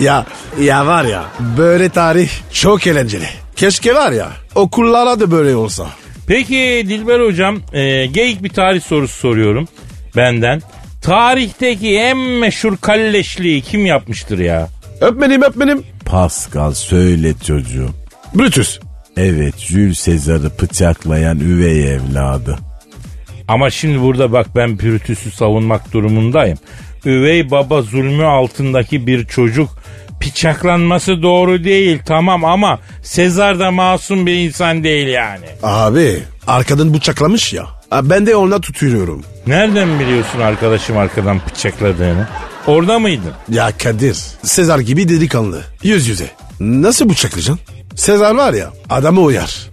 [0.00, 0.26] Ya
[0.60, 1.24] ya var ya
[1.58, 3.26] böyle tarih çok eğlenceli.
[3.56, 5.86] Keşke var ya okullara da böyle olsa.
[6.26, 9.68] Peki Dilber hocam e, geyik bir tarih sorusu soruyorum
[10.16, 10.62] benden.
[11.02, 14.68] Tarihteki en meşhur kalleşliği kim yapmıştır ya?
[15.00, 15.82] Öpmenim öpmenim.
[16.04, 17.90] Pascal söyle çocuğum.
[18.34, 18.78] Brutus.
[19.16, 22.58] Evet Jules Sezar'ı bıçaklayan üvey evladı.
[23.48, 26.58] Ama şimdi burada bak ben Pürütüs'ü savunmak durumundayım.
[27.04, 29.68] Üvey baba zulmü altındaki bir çocuk
[30.22, 35.46] bıçaklanması doğru değil tamam ama Sezar da masum bir insan değil yani.
[35.62, 37.66] Abi arkadan bıçaklamış ya.
[37.92, 39.24] Ben de ona tutuyorum.
[39.46, 42.26] Nereden biliyorsun arkadaşım arkadan bıçakladığını?
[42.66, 43.32] Orada mıydın?
[43.48, 45.62] Ya Kadir Sezar gibi delikanlı.
[45.82, 46.30] Yüz yüze.
[46.60, 47.64] Nasıl bıçaklayacaksın?
[47.94, 49.70] Sezar var ya adamı uyar.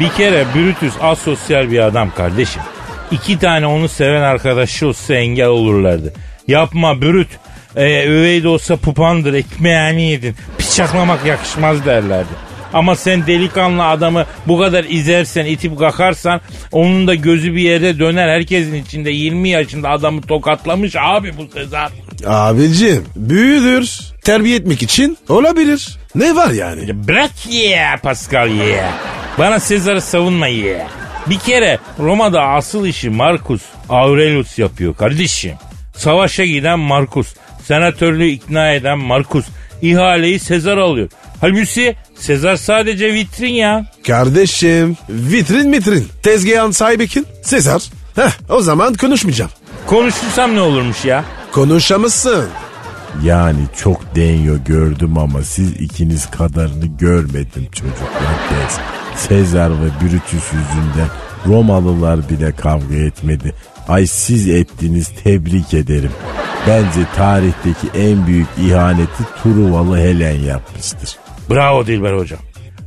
[0.00, 2.62] Bir kere Brutus asosyal bir adam kardeşim.
[3.10, 6.12] İki tane onu seven arkadaşı olsa engel olurlardı.
[6.48, 7.28] Yapma Brüt.
[7.76, 10.34] Ee, üvey de olsa pupandır ekmeğini yedin.
[10.58, 12.49] Bıçaklamak yakışmaz derlerdi.
[12.72, 16.40] Ama sen delikanlı adamı bu kadar izersen, itip kakarsan
[16.72, 18.28] onun da gözü bir yerde döner.
[18.28, 21.92] Herkesin içinde 20 yaşında adamı tokatlamış abi bu Sezar.
[22.26, 24.00] Abicim büyüdür.
[24.24, 25.98] Terbiye etmek için olabilir.
[26.14, 27.08] Ne var yani?
[27.08, 28.90] Bırak ya Pascal ya.
[29.38, 30.86] Bana Sezar'ı savunma ya.
[31.26, 35.52] Bir kere Roma'da asıl işi Marcus Aurelius yapıyor kardeşim.
[35.96, 37.34] Savaşa giden Marcus.
[37.64, 39.44] Senatörlüğü ikna eden Marcus.
[39.82, 41.08] ihaleyi Sezar alıyor.
[41.40, 43.86] Halbuki Sezar sadece vitrin ya.
[44.06, 46.08] Kardeşim vitrin mitrin.
[46.22, 47.24] Tezgahın sahibi kim?
[47.42, 47.82] Sezar.
[48.14, 49.50] Heh o zaman konuşmayacağım.
[49.86, 51.24] Konuşursam ne olurmuş ya?
[51.52, 52.48] Konuşamazsın.
[53.24, 58.34] Yani çok denyo gördüm ama siz ikiniz kadarını görmedim çocuklar.
[58.50, 58.78] Des.
[59.16, 61.08] Sezar ve Brutus yüzünden
[61.46, 63.54] Romalılar bile kavga etmedi.
[63.88, 66.12] Ay siz ettiniz tebrik ederim.
[66.66, 71.16] Bence tarihteki en büyük ihaneti Truvalı Helen yapmıştır.
[71.50, 72.40] Bravo Dilber hocam.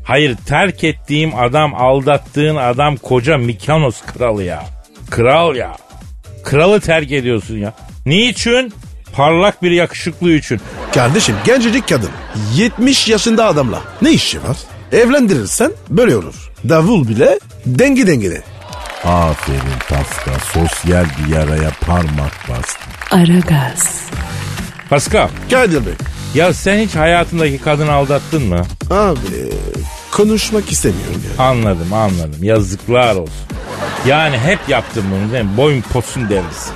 [0.03, 4.63] Hayır terk ettiğim adam aldattığın adam koca Mikanos kralı ya.
[5.09, 5.77] Kral ya.
[6.43, 7.73] Kralı terk ediyorsun ya.
[8.05, 8.73] Niçin?
[9.13, 10.59] Parlak bir yakışıklı için.
[10.93, 12.09] Kardeşim gencecik kadın.
[12.55, 13.81] 70 yaşında adamla.
[14.01, 14.57] Ne işi var?
[14.91, 16.51] Evlendirirsen böyle olur.
[16.69, 18.41] Davul bile dengi dengine.
[19.03, 22.91] Aferin Pascal sosyal bir yaraya parmak bastın.
[23.11, 24.01] Aragaz,
[24.89, 25.93] Pascal Kadir Bey.
[26.33, 28.61] Ya sen hiç hayatındaki kadını aldattın mı?
[28.91, 29.19] Abi
[30.11, 31.43] konuşmak istemiyorum ya.
[31.45, 33.33] Anladım anladım yazıklar olsun.
[34.07, 35.57] Yani hep yaptın bunu değil mi?
[35.57, 36.69] Boyun posun devrisi.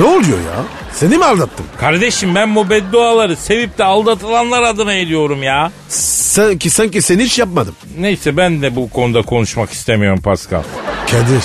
[0.00, 0.64] Ne oluyor ya?
[0.92, 1.66] Seni mi aldattım?
[1.80, 5.72] Kardeşim ben bu bedduaları sevip de aldatılanlar adına ediyorum ya.
[5.88, 7.74] Sanki sanki sen hiç yapmadım.
[7.98, 10.62] Neyse ben de bu konuda konuşmak istemiyorum Pascal.
[11.10, 11.42] Kadir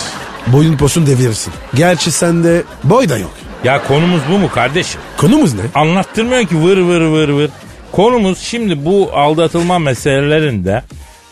[0.48, 1.54] boyun posun devirirsin.
[1.76, 3.32] Gerçi sende boy da yok.
[3.64, 5.02] Ya konumuz bu mu kardeşim?
[5.18, 5.62] Konumuz ne?
[5.76, 7.50] Anlattırmıyor ki vır vır vır vır.
[7.92, 10.84] Konumuz şimdi bu aldatılma meselelerinde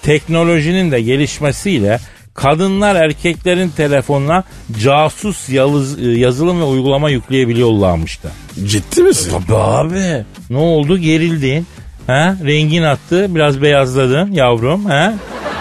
[0.02, 2.00] teknolojinin de gelişmesiyle
[2.34, 4.44] kadınlar erkeklerin telefonuna
[4.84, 8.28] casus yalız- yazılım ve uygulama yükleyebiliyorlarmış da.
[8.68, 9.32] Ciddi misin?
[9.48, 10.24] Tabii abi.
[10.50, 11.68] Ne oldu gerildin?
[12.08, 12.36] Ha?
[12.46, 14.86] Rengin attı biraz beyazladın yavrum.
[14.86, 15.14] Ha?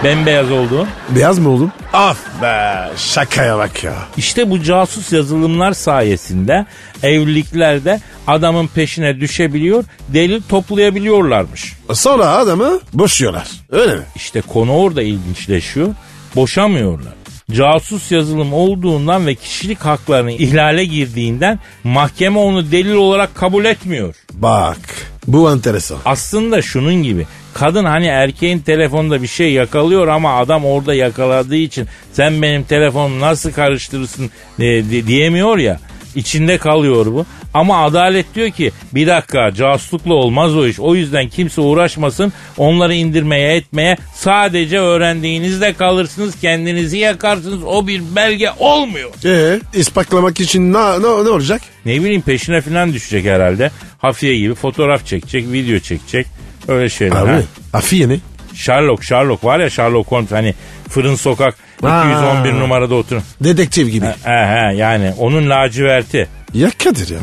[0.04, 0.88] Bembeyaz oldun.
[1.08, 1.72] Beyaz mı oldum?
[1.92, 3.94] Af be şakaya bak ya.
[4.16, 6.66] İşte bu casus yazılımlar sayesinde
[7.02, 11.72] evliliklerde adamın peşine düşebiliyor, delil toplayabiliyorlarmış.
[11.92, 13.48] Sonra adamı boşuyorlar.
[13.70, 14.02] Öyle mi?
[14.16, 15.94] İşte konu orada ilginçleşiyor.
[16.36, 17.12] Boşamıyorlar.
[17.52, 24.14] Casus yazılım olduğundan ve kişilik haklarını ihlale girdiğinden mahkeme onu delil olarak kabul etmiyor.
[24.32, 24.78] Bak
[25.26, 25.98] bu enteresan.
[26.04, 27.26] Aslında şunun gibi.
[27.58, 33.20] Kadın hani erkeğin telefonda bir şey yakalıyor ama adam orada yakaladığı için sen benim telefonumu
[33.20, 35.80] nasıl karıştırırsın e, di- diyemiyor ya.
[36.16, 37.26] İçinde kalıyor bu.
[37.54, 40.80] Ama adalet diyor ki bir dakika casuslukla olmaz o iş.
[40.80, 42.32] O yüzden kimse uğraşmasın.
[42.58, 46.40] Onları indirmeye etmeye sadece öğrendiğinizde kalırsınız.
[46.40, 47.64] Kendinizi yakarsınız.
[47.64, 49.10] O bir belge olmuyor.
[49.24, 51.62] Ee, ispatlamak için ne, ne, ne olacak?
[51.86, 53.70] Ne bileyim peşine falan düşecek herhalde.
[53.98, 56.26] Hafiye gibi fotoğraf çekecek, video çekecek.
[56.68, 57.16] Öyle şeyler.
[57.16, 57.42] Abi ha.
[57.72, 58.18] Afiye ne?
[58.56, 60.54] Sherlock, Sherlock var ya Sherlock Holmes hani
[60.88, 62.04] fırın sokak Ha.
[62.10, 63.22] 211 numarada oturun.
[63.40, 64.06] Dedektif gibi.
[64.06, 66.28] He he yani onun laciverti.
[66.54, 67.18] Ya Kadir ya.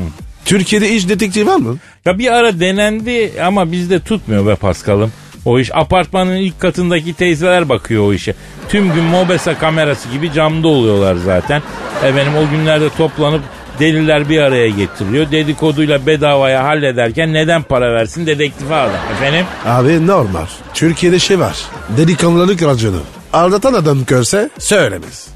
[0.46, 1.78] Türkiye'de iş detektifi var mı?
[2.06, 5.12] Ya bir ara denendi ama bizde tutmuyor be Paskal'ım.
[5.46, 8.34] O iş apartmanın ilk katındaki teyzeler bakıyor o işe.
[8.70, 11.62] Tüm gün mobesa kamerası gibi camda oluyorlar zaten.
[12.04, 13.42] Efendim o günlerde toplanıp
[13.80, 15.32] deliller bir araya getiriliyor.
[15.32, 18.96] Dedikoduyla bedavaya hallederken neden para versin dedektife adam.
[19.14, 19.46] Efendim?
[19.66, 20.46] Abi normal.
[20.74, 21.58] Türkiye'de şey var.
[21.98, 23.00] Delikanlılık raconu.
[23.34, 25.28] Aldatan adam görse söylemez.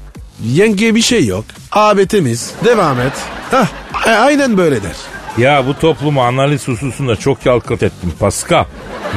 [0.44, 1.44] Yenge bir şey yok.
[1.72, 2.50] Abi temiz.
[2.64, 3.12] Devam et.
[3.50, 3.66] Hah
[4.06, 4.96] a- aynen böyle der.
[5.38, 8.64] Ya bu toplumu analiz hususunda çok yalkırt ettim Pascal.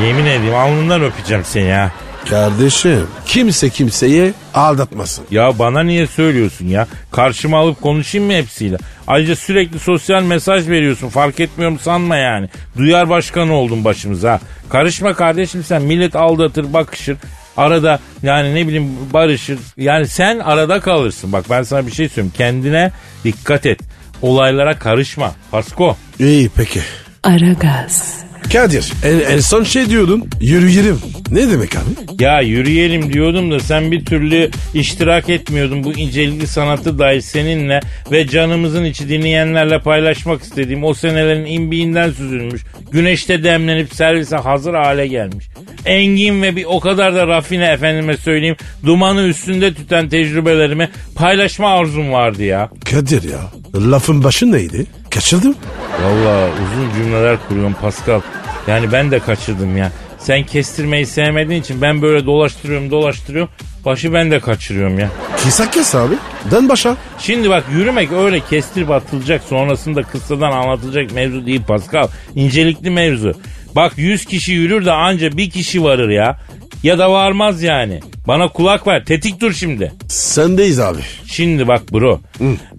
[0.06, 1.92] Yemin edeyim alnından öpeceğim seni ya.
[2.30, 5.26] Kardeşim kimse kimseyi aldatmasın.
[5.32, 6.88] Ya bana niye söylüyorsun ya?
[7.12, 8.78] Karşıma alıp konuşayım mı hepsiyle?
[9.08, 11.10] Ayrıca sürekli sosyal mesaj veriyorsun.
[11.10, 12.50] Fark etmiyorum sanma yani.
[12.78, 14.40] Duyar başkanı oldun başımıza.
[14.70, 15.82] Karışma kardeşim sen.
[15.82, 17.18] Millet aldatır bakışır.
[17.58, 19.60] Arada yani ne bileyim barışır.
[19.78, 21.32] Yani sen arada kalırsın.
[21.34, 22.34] Bak ben sana bir şey söyleyeyim.
[22.38, 22.92] Kendine
[23.24, 23.80] dikkat et.
[24.22, 25.32] Olaylara karışma.
[25.52, 25.98] Pasko.
[26.20, 26.82] İyi peki.
[27.24, 28.16] Aragaz,
[28.54, 30.30] Kadir en, en son şey diyordun.
[30.42, 31.00] Yürüyelim.
[31.32, 32.24] Ne demek abi?
[32.24, 37.80] Ya yürüyelim diyordum da sen bir türlü iştirak etmiyordun bu incelikli sanatı dair seninle
[38.12, 45.08] ve canımızın içi dinleyenlerle paylaşmak istediğim o senelerin imbiğinden süzülmüş, güneşte demlenip servise hazır hale
[45.08, 45.46] gelmiş.
[45.86, 52.12] Engin ve bir o kadar da rafine efendime söyleyeyim dumanı üstünde tüten tecrübelerimi paylaşma arzum
[52.12, 52.70] vardı ya.
[52.92, 53.40] Kadir ya
[53.76, 54.86] lafın başı neydi?
[55.14, 55.56] Kaçırdım.
[56.04, 58.22] Valla uzun cümleler kuruyorum Pascal.
[58.68, 59.92] Yani ben de kaçırdım ya.
[60.20, 63.52] Sen kestirmeyi sevmediğin için ben böyle dolaştırıyorum dolaştırıyorum.
[63.86, 65.10] Başı ben de kaçırıyorum ya.
[65.44, 66.14] Kısa kes abi.
[66.52, 66.98] Dön başa.
[67.20, 72.08] Şimdi bak yürümek öyle kestirip atılacak sonrasında kıssadan anlatılacak mevzu değil Pascal.
[72.36, 73.34] İncelikli mevzu.
[73.76, 76.40] Bak 100 kişi yürür de anca bir kişi varır ya.
[76.84, 78.00] Ya da varmaz yani.
[78.28, 79.06] Bana kulak ver.
[79.06, 79.94] Tetik dur şimdi.
[80.08, 81.02] Sendeyiz abi.
[81.26, 82.22] Şimdi bak bro.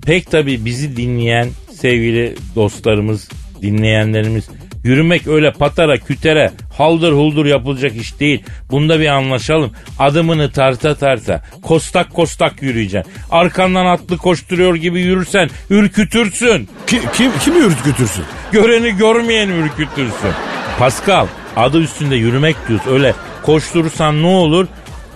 [0.06, 1.48] Pek tabii bizi dinleyen
[1.82, 3.28] sevgili dostlarımız,
[3.62, 4.48] dinleyenlerimiz
[4.84, 8.42] yürümek öyle patara kütere haldır huldur yapılacak iş değil.
[8.70, 9.72] Bunda bir anlaşalım.
[9.98, 13.12] Adımını tarta tarta kostak kostak yürüyeceksin.
[13.30, 16.68] Arkandan atlı koşturuyor gibi yürürsen ürkütürsün.
[16.86, 18.24] Ki, kim, kimi ürkütürsün?
[18.52, 20.32] Göreni görmeyeni ürkütürsün.
[20.78, 22.86] Pascal adı üstünde yürümek diyoruz.
[22.86, 24.66] Öyle koşturursan ne olur?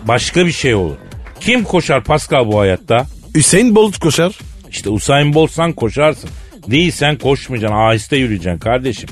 [0.04, 0.96] Başka bir şey olur.
[1.40, 3.06] Kim koşar Pascal bu hayatta?
[3.34, 4.32] Hüseyin Bolt koşar.
[4.70, 6.30] İşte Usain Bolt'san koşarsın.
[6.70, 7.76] Değilsen koşmayacaksın.
[7.76, 9.08] Ahiste yürüyeceksin kardeşim.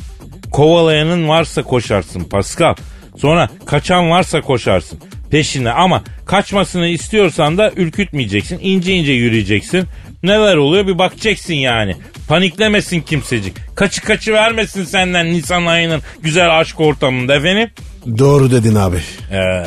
[0.53, 2.75] Kovalayanın varsa koşarsın Pascal.
[3.19, 4.99] Sonra kaçan varsa koşarsın
[5.31, 8.59] peşine ama kaçmasını istiyorsan da ürkütmeyeceksin.
[8.63, 9.85] İnce ince yürüyeceksin.
[10.23, 11.97] Neler oluyor bir bakacaksın yani.
[12.29, 13.57] Paniklemesin kimsecik.
[13.77, 17.71] Kaçı kaçı vermesin senden Nisan ayının güzel aşk ortamında efendim.
[18.19, 18.97] Doğru dedin abi.
[19.33, 19.65] Ee,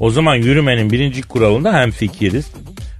[0.00, 2.46] o zaman yürümenin birinci kuralında hem fikiriz.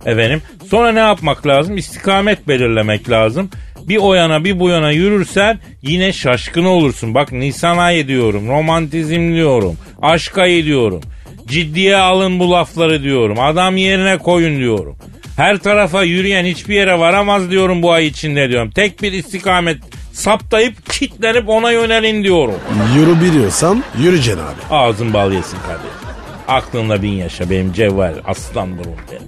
[0.07, 1.77] Efendim sonra ne yapmak lazım?
[1.77, 3.51] İstikamet belirlemek lazım.
[3.89, 7.15] Bir o yana bir bu yana yürürsen yine şaşkın olursun.
[7.15, 11.01] Bak Nisan ayı diyorum, romantizm diyorum, aşk ayı diyorum.
[11.47, 13.41] Ciddiye alın bu lafları diyorum.
[13.41, 14.97] Adam yerine koyun diyorum.
[15.37, 18.71] Her tarafa yürüyen hiçbir yere varamaz diyorum bu ay içinde diyorum.
[18.71, 19.79] Tek bir istikamet
[20.13, 22.55] saptayıp kitlenip ona yönelin diyorum.
[22.97, 24.75] Yürü biliyorsan yürüyeceksin abi.
[24.75, 26.09] Ağzın bal yesin kardeşim.
[26.49, 29.23] Aklınla bin yaşa benim cevval aslan burun benim.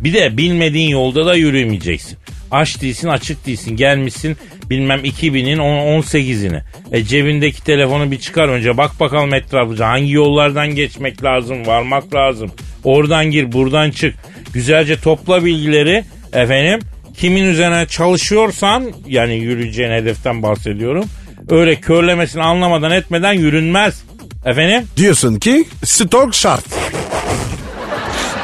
[0.00, 2.18] Bir de bilmediğin yolda da yürümeyeceksin.
[2.54, 4.36] Aç değilsin açık değilsin gelmişsin
[4.70, 6.60] bilmem 2000'in 18'ini.
[6.92, 12.50] E cebindeki telefonu bir çıkar önce bak bakalım etrafıca hangi yollardan geçmek lazım varmak lazım.
[12.84, 14.14] Oradan gir buradan çık.
[14.52, 16.80] Güzelce topla bilgileri efendim
[17.16, 21.04] kimin üzerine çalışıyorsan yani yürüyeceğin hedeften bahsediyorum.
[21.50, 24.04] Öyle körlemesini anlamadan etmeden yürünmez.
[24.44, 24.88] Efendim?
[24.96, 26.64] Diyorsun ki stok şart.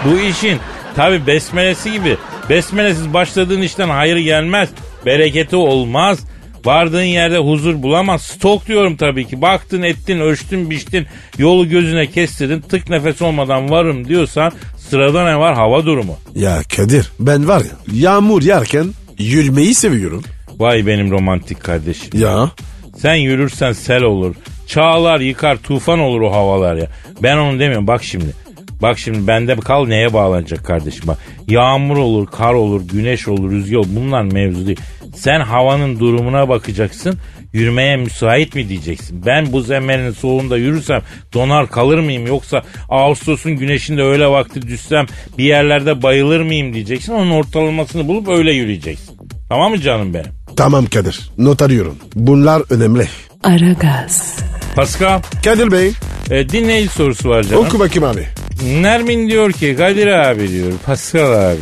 [0.04, 0.58] Bu işin
[0.96, 2.16] tabi besmelesi gibi.
[2.50, 4.68] Besmelesiz başladığın işten hayır gelmez.
[5.06, 6.18] Bereketi olmaz.
[6.64, 8.22] Vardığın yerde huzur bulamaz.
[8.22, 9.42] Stok diyorum tabii ki.
[9.42, 11.06] Baktın ettin ölçtün biçtin
[11.38, 16.16] yolu gözüne kestirdin tık nefes olmadan varım diyorsan sırada ne var hava durumu.
[16.34, 18.86] Ya Kadir ben var ya yağmur yerken
[19.18, 20.22] yürümeyi seviyorum.
[20.58, 22.20] Vay benim romantik kardeşim.
[22.20, 22.50] Ya
[22.96, 24.34] Sen yürürsen sel olur.
[24.66, 26.86] Çağlar yıkar tufan olur o havalar ya.
[27.22, 28.34] Ben onu demiyorum bak şimdi.
[28.82, 31.18] Bak şimdi bende kal neye bağlanacak kardeşim bak.
[31.48, 33.86] Yağmur olur, kar olur, güneş olur, rüzgar olur.
[33.90, 34.80] Bunlar mevzu değil.
[35.16, 37.18] Sen havanın durumuna bakacaksın.
[37.52, 39.22] Yürümeye müsait mi diyeceksin.
[39.26, 41.02] Ben bu zemmerin soğuğunda yürürsem
[41.34, 45.06] donar kalır mıyım yoksa Ağustos'un güneşinde öyle vakti düşsem
[45.38, 47.12] bir yerlerde bayılır mıyım diyeceksin.
[47.12, 49.16] Onun ortalamasını bulup öyle yürüyeceksin.
[49.48, 50.26] Tamam mı canım benim?
[50.56, 51.96] tamam Kadir not arıyorum.
[52.14, 53.08] Bunlar önemli.
[53.44, 54.36] Aragaz,
[54.76, 55.92] Pascal Kadir Bey
[56.30, 57.66] E, dinleyici sorusu var canım.
[57.66, 58.26] Oku bakayım abi.
[58.62, 61.58] Nermin diyor ki Kadir abi diyor Pascal abi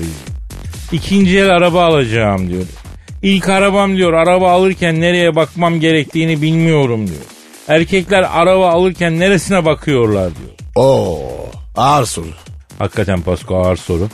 [0.92, 2.64] ikinci el araba alacağım diyor.
[3.22, 7.20] İlk arabam diyor araba alırken nereye bakmam gerektiğini bilmiyorum diyor.
[7.68, 10.50] Erkekler araba alırken neresine bakıyorlar diyor.
[10.74, 11.20] Oo
[11.76, 12.26] ağır soru.
[12.78, 14.08] Hakikaten Pasko ağır soru.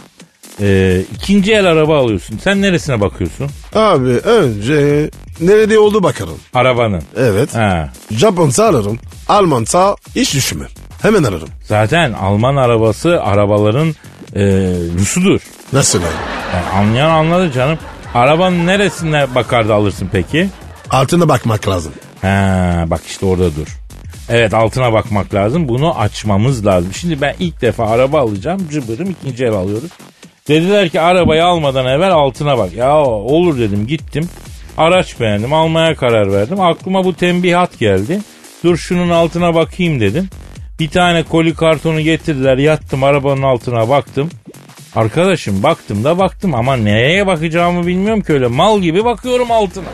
[0.60, 2.38] Ee, ikinci el araba alıyorsun.
[2.44, 3.46] Sen neresine bakıyorsun?
[3.74, 6.38] Abi önce nerede oldu bakalım.
[6.54, 7.02] Arabanın.
[7.16, 7.54] Evet.
[7.54, 7.92] Ha.
[8.10, 8.98] Japonsa alırım.
[9.28, 10.68] Almansa hiç düşünmem.
[11.04, 11.48] Hemen alırım.
[11.62, 13.88] Zaten Alman arabası arabaların
[14.36, 14.42] e,
[14.98, 15.40] Rusudur.
[15.72, 16.12] Nasıl yani?
[16.54, 17.78] Yani anlayan anladı canım.
[18.14, 20.48] Arabanın neresine bakar da alırsın peki?
[20.90, 21.92] Altına bakmak lazım.
[22.22, 23.66] Ha, bak işte orada dur.
[24.28, 25.68] Evet altına bakmak lazım.
[25.68, 26.92] Bunu açmamız lazım.
[26.94, 28.68] Şimdi ben ilk defa araba alacağım.
[28.72, 29.90] Cıbırım ikinci el alıyoruz.
[30.48, 32.72] Dediler ki arabayı almadan evvel altına bak.
[32.72, 34.28] Ya olur dedim gittim.
[34.78, 36.60] Araç beğendim almaya karar verdim.
[36.60, 38.20] Aklıma bu tembihat geldi.
[38.64, 40.28] Dur şunun altına bakayım dedim.
[40.80, 44.30] Bir tane koli kartonu getirdiler yattım arabanın altına baktım.
[44.94, 49.84] Arkadaşım baktım da baktım ama nereye bakacağımı bilmiyorum ki öyle mal gibi bakıyorum altına.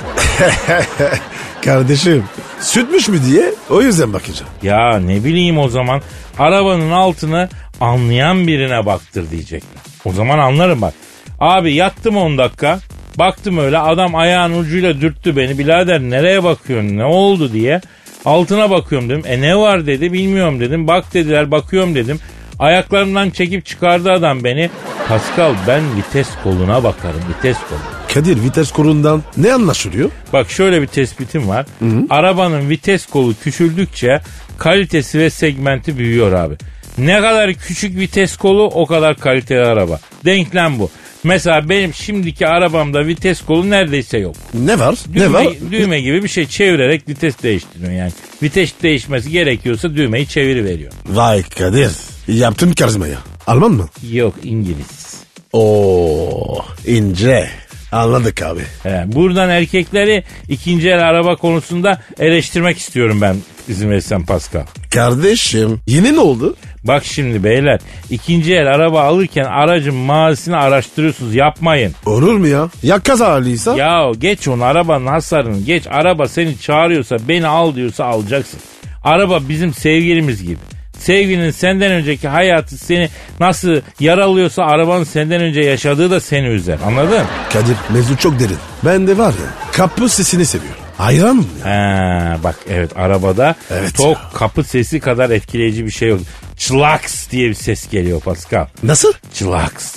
[1.64, 2.25] Kardeşim
[2.61, 4.53] sütmüş mü diye o yüzden bakacağım.
[4.62, 6.03] Ya ne bileyim o zaman
[6.38, 7.49] arabanın altını
[7.81, 9.83] anlayan birine baktır diyecekler.
[10.05, 10.95] O zaman anlarım bak.
[11.40, 12.81] Abi yattım 10 dakika.
[13.19, 15.59] Baktım öyle adam ayağın ucuyla dürttü beni.
[15.59, 17.81] Birader nereye bakıyorsun ne oldu diye.
[18.25, 19.23] Altına bakıyorum dedim.
[19.27, 20.87] E ne var dedi bilmiyorum dedim.
[20.87, 22.19] Bak dediler bakıyorum dedim.
[22.59, 24.71] Ayaklarından çekip çıkardı adam beni.
[25.09, 27.79] Pascal ben vites koluna bakarım vites kolu.
[28.15, 30.11] Kadir vites korundan ne anlaşılıyor?
[30.33, 31.67] Bak şöyle bir tespitim var.
[32.11, 34.21] Arabanın vites kolu küçüldükçe
[34.59, 36.55] kalitesi ve segmenti büyüyor abi.
[36.99, 40.01] Ne kadar küçük vites kolu o kadar kaliteli araba.
[40.25, 40.91] Denklem bu.
[41.25, 44.37] Mesela benim şimdiki arabamda vites kolu neredeyse yok.
[44.55, 44.95] Ne var?
[45.15, 45.47] Düğme, ne var?
[45.71, 48.13] düğme gibi bir şey çevirerek vites değiştiriyor yani.
[48.43, 50.93] Vites değişmesi gerekiyorsa düğmeyi çeviriveriyor.
[51.07, 51.91] Vay Kadir.
[52.29, 53.17] Yaptın karizmayı.
[53.47, 53.89] Alman mı?
[54.13, 55.21] Yok İngiliz.
[55.53, 57.49] Oo ince.
[57.93, 58.61] Anladık abi.
[58.83, 63.37] He, buradan erkekleri ikinci el araba konusunda eleştirmek istiyorum ben
[63.69, 64.63] izin verirsen Pascal.
[64.95, 66.57] Kardeşim yine ne oldu?
[66.85, 71.93] Bak şimdi beyler ikinci el araba alırken aracın mazisini araştırıyorsunuz yapmayın.
[72.07, 72.69] Olur mu ya?
[72.83, 73.71] Ya kaza haliyse?
[73.71, 78.61] Ya geç onu arabanın hasarını geç araba seni çağırıyorsa beni al diyorsa alacaksın.
[79.05, 80.57] Araba bizim sevgilimiz gibi.
[80.99, 83.09] Sevgilinin senden önceki hayatı seni
[83.40, 86.79] nasıl yaralıyorsa arabanın senden önce yaşadığı da seni üzer.
[86.87, 87.23] Anladın?
[87.53, 88.57] Kadir mevzu çok derin.
[88.85, 90.81] Ben de var ya kapı sesini seviyorum.
[90.99, 91.71] Hayran mı ya?
[91.71, 94.31] Ha, bak evet arabada Evet tok ya.
[94.35, 96.21] kapı sesi kadar etkileyici bir şey yok.
[96.61, 98.66] Çılaks diye bir ses geliyor Pascal.
[98.83, 99.12] Nasıl?
[99.35, 99.94] Çılaks.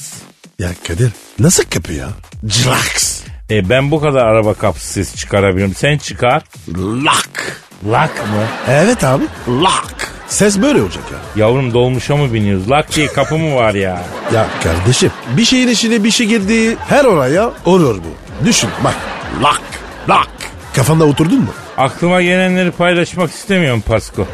[0.60, 2.10] Ya Kadir nasıl kapı ya?
[2.48, 3.22] Crax.
[3.50, 5.76] E ben bu kadar araba kapısı sesi çıkarabiliyorum.
[5.76, 6.44] Sen çıkar.
[6.78, 7.62] Lock.
[7.92, 8.44] Lak mı?
[8.70, 9.24] Evet abi.
[9.48, 10.12] Lock.
[10.28, 11.44] Ses böyle olacak ya.
[11.46, 12.70] Yavrum dolmuşa mı biniyoruz?
[12.72, 14.04] Lak diye kapı mı var ya?
[14.34, 18.46] Ya kardeşim bir şeyin içine bir şey girdi her oraya olur bu.
[18.46, 18.96] Düşün bak.
[19.42, 19.62] Lock.
[20.10, 20.30] Lock.
[20.76, 21.54] Kafanda oturdun mu?
[21.78, 24.28] Aklıma gelenleri paylaşmak istemiyorum Pasko.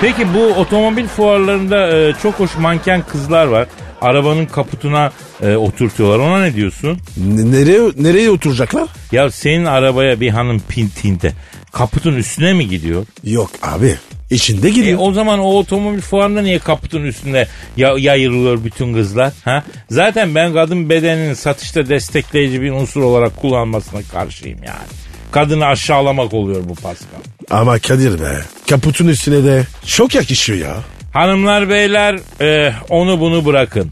[0.00, 3.66] Peki bu otomobil fuarlarında e, çok hoş manken kızlar var.
[4.00, 6.18] Arabanın kaputuna e, oturtuyorlar.
[6.18, 6.98] Ona ne diyorsun?
[7.16, 8.88] N- nereye nereye oturacaklar?
[9.12, 11.32] Ya senin arabaya bir hanım pintinde
[11.72, 13.06] kaputun üstüne mi gidiyor?
[13.24, 13.96] Yok abi.
[14.30, 14.98] içinde E, gidiyor.
[15.02, 19.32] o zaman o otomobil fuarında niye kaputun üstünde ya, yayılıyor bütün kızlar?
[19.44, 19.62] Ha?
[19.90, 24.86] Zaten ben kadın bedeninin satışta destekleyici bir unsur olarak kullanmasına karşıyım yani.
[25.32, 27.18] Kadını aşağılamak oluyor bu Pascal.
[27.50, 28.38] Ama Kadir be
[28.70, 30.76] kaputun üstüne de çok yakışıyor ya.
[31.12, 33.90] Hanımlar beyler e, onu bunu bırakın.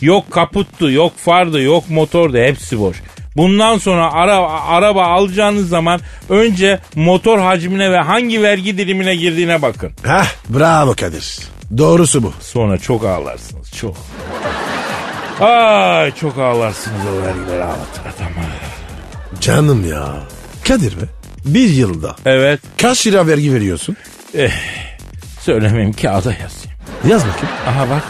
[0.00, 2.96] Yok kaputtu, yok fardı, yok motordu hepsi boş.
[3.36, 9.92] Bundan sonra ara, araba alacağınız zaman önce motor hacmine ve hangi vergi dilimine girdiğine bakın.
[10.06, 11.38] Hah bravo Kadir.
[11.78, 12.32] Doğrusu bu.
[12.40, 13.96] Sonra çok ağlarsınız çok.
[15.40, 18.46] Ay çok ağlarsınız o vergileri ağlatan ama.
[19.40, 20.14] Canım ya.
[20.68, 21.04] Kadir be
[21.44, 23.96] bir yılda Evet kaç lira vergi veriyorsun?
[25.40, 26.72] söylemeyeyim kağıda yazayım.
[27.08, 27.54] Yaz bakayım.
[27.66, 28.02] Aha bak.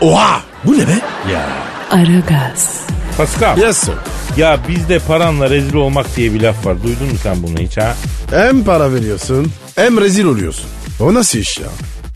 [0.00, 0.98] Oha bu ne be?
[1.32, 1.46] Ya.
[1.90, 2.80] Aragaz,
[3.16, 3.58] Pascal.
[3.58, 3.94] Yes sir.
[4.36, 6.82] Ya bizde paranla rezil olmak diye bir laf var.
[6.82, 7.94] Duydun mu sen bunu hiç ha?
[8.30, 10.66] Hem para veriyorsun hem rezil oluyorsun.
[11.00, 11.66] O nasıl iş ya?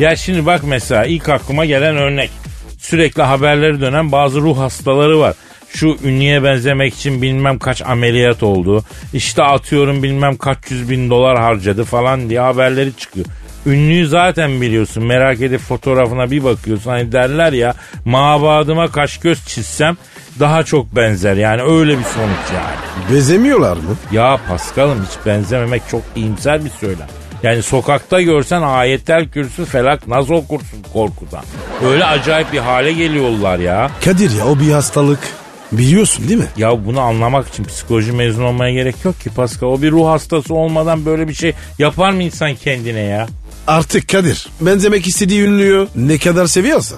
[0.00, 2.30] Ya şimdi bak mesela ilk aklıma gelen örnek.
[2.78, 5.34] Sürekli haberleri dönen bazı ruh hastaları var.
[5.74, 8.84] Şu ünlüye benzemek için bilmem kaç ameliyat oldu.
[9.12, 13.26] İşte atıyorum bilmem kaç yüz bin dolar harcadı falan diye haberleri çıkıyor.
[13.66, 16.90] Ünlüyü zaten biliyorsun merak edip fotoğrafına bir bakıyorsun.
[16.90, 19.96] Hani derler ya mabadıma kaş göz çizsem
[20.40, 21.34] daha çok benzer.
[21.34, 23.14] Yani öyle bir sonuç yani.
[23.16, 23.96] Bezemiyorlar mı?
[24.12, 27.06] Ya Paskal'ım hiç benzememek çok iyimser bir söylem.
[27.42, 31.44] Yani sokakta görsen ayetel kürsü felak nasıl okursun korkudan.
[31.84, 33.90] Öyle acayip bir hale geliyorlar ya.
[34.04, 35.18] Kadir ya o bir hastalık.
[35.72, 36.46] Biliyorsun değil mi?
[36.56, 39.68] Ya bunu anlamak için psikoloji mezun olmaya gerek yok ki Pascal.
[39.68, 43.26] O bir ruh hastası olmadan böyle bir şey yapar mı insan kendine ya?
[43.66, 46.96] Artık Kadir benzemek istediği ünlüyü ne kadar seviyorsa.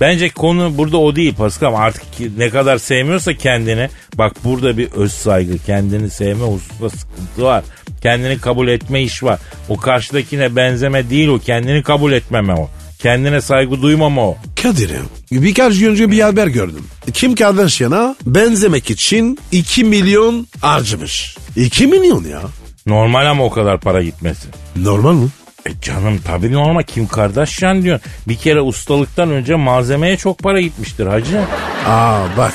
[0.00, 2.02] Bence konu burada o değil Pascal ama artık
[2.36, 7.64] ne kadar sevmiyorsa kendini bak burada bir öz saygı kendini sevme hususunda sıkıntı var.
[8.02, 9.38] Kendini kabul etme iş var.
[9.68, 12.70] O karşıdakine benzeme değil o kendini kabul etmeme o.
[12.98, 14.36] Kendine saygı duymama o.
[14.62, 15.00] Kadir ya
[15.32, 16.84] birkaç gün önce bir haber gördüm.
[17.12, 21.36] Kim Kardashian'a benzemek için 2 milyon harcamış.
[21.56, 22.42] 2 milyon ya.
[22.86, 24.48] Normal ama o kadar para gitmesi.
[24.76, 25.28] Normal mı?
[25.66, 28.10] E canım tabii normal Kim Kardashian diyorsun.
[28.28, 31.40] Bir kere ustalıktan önce malzemeye çok para gitmiştir hacı.
[31.86, 32.54] Aa bak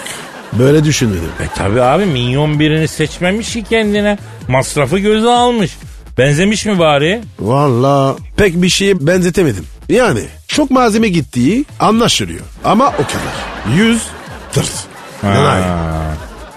[0.54, 1.30] böyle düşünmedim.
[1.44, 4.18] E tabii abi minyon birini seçmemiş ki kendine.
[4.48, 5.72] Masrafı göze almış.
[6.18, 7.22] Benzemiş mi bari?
[7.40, 9.66] Valla pek bir şeye benzetemedim.
[9.90, 10.22] Yani
[10.54, 12.42] çok malzeme gittiği anlaşılıyor.
[12.64, 13.76] Ama o kadar.
[13.78, 14.02] 100
[14.52, 14.72] tırt.
[15.24, 15.62] Nanay.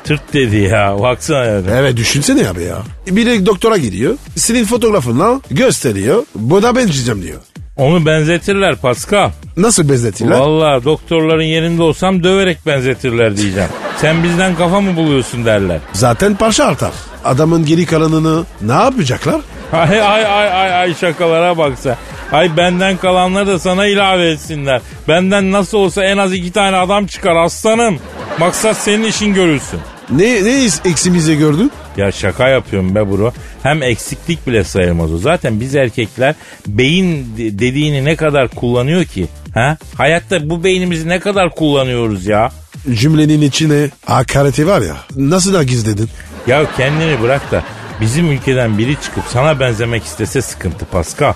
[0.04, 0.96] Tırt dedi ya.
[1.00, 1.60] Baksana ya.
[1.70, 2.78] Evet düşünsene abi ya.
[3.10, 4.14] Biri doktora gidiyor.
[4.36, 6.24] Senin fotoğrafını gösteriyor.
[6.34, 7.40] Buna benzeyeceğim diyor.
[7.76, 9.30] Onu benzetirler Pascal.
[9.56, 10.38] Nasıl benzetirler?
[10.38, 13.68] Valla doktorların yerinde olsam döverek benzetirler diyeceğim.
[14.00, 15.80] Sen bizden kafa mı buluyorsun derler.
[15.92, 16.92] Zaten parça artar.
[17.26, 19.40] Adamın geri kalanını ne yapacaklar?
[19.72, 21.98] Ay ay ay ay ay şakalara baksa.
[22.32, 24.80] Ay benden kalanları da sana ilave etsinler.
[25.08, 27.98] Benden nasıl olsa en az iki tane adam çıkar aslanım.
[28.38, 29.80] Maksat senin işin görülsün.
[30.10, 31.72] Ne, ne eksimizi gördün?
[31.96, 33.32] Ya şaka yapıyorum be bro.
[33.62, 35.18] Hem eksiklik bile sayılmaz o.
[35.18, 36.34] Zaten biz erkekler
[36.66, 39.26] beyin de- dediğini ne kadar kullanıyor ki?
[39.54, 39.76] Ha?
[39.96, 42.50] Hayatta bu beynimizi ne kadar kullanıyoruz ya?
[42.94, 44.96] Cümlenin içine hakareti var ya.
[45.16, 46.08] Nasıl da gizledin?
[46.46, 47.62] Ya kendini bırak da
[48.00, 51.32] bizim ülkeden biri çıkıp sana benzemek istese sıkıntı Pascal.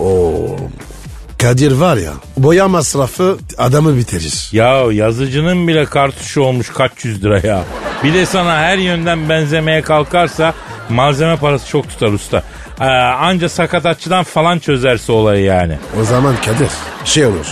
[0.00, 0.56] Oo.
[1.38, 4.48] Kadir var ya boya masrafı adamı bitirir.
[4.52, 7.62] Ya yazıcının bile kartuşu olmuş kaç yüz lira ya.
[8.04, 10.54] Bir de sana her yönden benzemeye kalkarsa
[10.88, 12.42] malzeme parası çok tutar usta.
[12.80, 15.78] Ee, anca sakatatçıdan falan çözerse olayı yani.
[16.00, 16.70] O zaman Kadir
[17.04, 17.46] şey olur.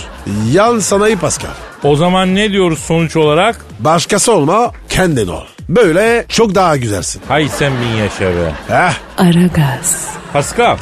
[0.53, 1.51] Yan sanayi Pascal.
[1.85, 3.57] O zaman ne diyoruz sonuç olarak?
[3.81, 5.45] Başkası olma kendin ol.
[5.69, 7.23] Böyle çok daha güzelsin.
[7.29, 8.53] Hay sen bin yaşa be.
[8.69, 8.93] Heh.
[9.19, 10.77] Aragaz, Pascal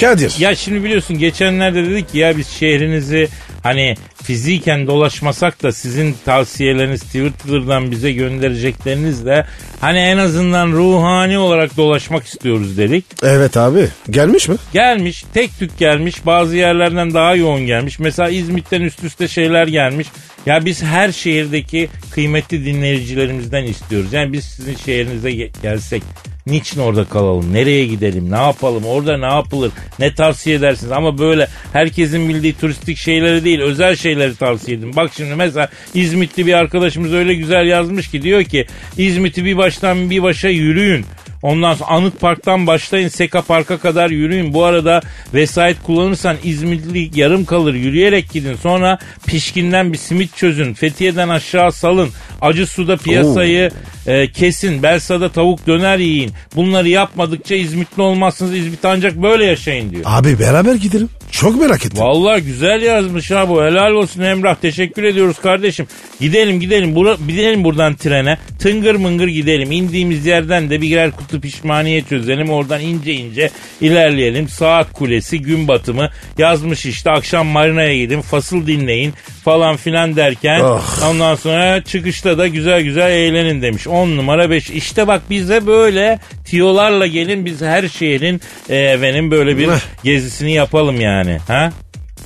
[0.00, 0.34] Kadir.
[0.38, 3.28] ya şimdi biliyorsun geçenlerde dedik ki ya biz şehrinizi
[3.62, 3.96] hani
[4.26, 9.46] fiziken dolaşmasak da sizin tavsiyeleriniz Twitter'dan bize göndericeklerinizle
[9.80, 13.04] hani en azından ruhani olarak dolaşmak istiyoruz dedik.
[13.22, 13.88] Evet abi.
[14.10, 14.56] Gelmiş mi?
[14.72, 17.98] Gelmiş tek tük gelmiş bazı yerlerden daha yoğun gelmiş.
[17.98, 20.06] Mesela İzmit'ten üst üste şeyler gelmiş.
[20.46, 24.12] Ya biz her şehirdeki kıymetli dinleyicilerimizden istiyoruz.
[24.12, 26.02] Yani biz sizin şehrinize ge- gelsek
[26.46, 27.52] niçin orada kalalım?
[27.52, 28.30] Nereye gidelim?
[28.30, 28.84] Ne yapalım?
[28.84, 29.72] Orada ne yapılır?
[29.98, 30.92] Ne tavsiye edersiniz?
[30.92, 34.96] Ama böyle herkesin bildiği turistik şeyleri değil özel şeyleri tavsiye edin.
[34.96, 38.66] Bak şimdi mesela İzmitli bir arkadaşımız öyle güzel yazmış ki diyor ki
[38.98, 41.04] İzmit'i bir baştan bir başa yürüyün.
[41.42, 44.54] Ondan sonra Anıt Park'tan başlayın Seka Park'a kadar yürüyün.
[44.54, 45.00] Bu arada
[45.34, 48.56] vesayet kullanırsan İzmitli yarım kalır yürüyerek gidin.
[48.62, 50.74] Sonra Pişkin'den bir simit çözün.
[50.74, 52.10] Fethiye'den aşağı salın.
[52.40, 53.70] Acı suda piyasayı
[54.06, 54.82] e, kesin.
[54.82, 56.32] Belsa'da tavuk döner yiyin.
[56.56, 58.54] Bunları yapmadıkça İzmitli olmazsınız.
[58.54, 60.02] İzmit ancak böyle yaşayın diyor.
[60.06, 61.08] Abi beraber gidelim.
[61.30, 61.98] Çok merak ettim.
[62.00, 63.64] Vallahi güzel yazmış ha bu.
[63.64, 64.54] Helal olsun Emrah.
[64.54, 65.86] Teşekkür ediyoruz kardeşim.
[66.20, 66.94] Gidelim gidelim.
[66.94, 68.38] Bura, gidelim buradan trene.
[68.58, 69.72] Tıngır mıngır gidelim.
[69.72, 72.50] İndiğimiz yerden de birer kutu pişmaniye çözelim.
[72.50, 73.50] Oradan ince ince
[73.80, 74.48] ilerleyelim.
[74.48, 77.10] Saat kulesi, gün batımı yazmış işte.
[77.10, 78.20] Akşam marinaya gidin.
[78.20, 79.12] Fasıl dinleyin
[79.44, 81.08] falan filan derken Oh.
[81.10, 83.86] ondan sonra çıkışta da güzel güzel eğlenin demiş.
[83.86, 84.70] 10 numara 5.
[84.70, 89.68] İşte bak bize böyle tiyolarla gelin biz her şehrin e, efendim böyle bir
[90.04, 91.15] gezisini yapalım yani.
[91.48, 91.72] Ha?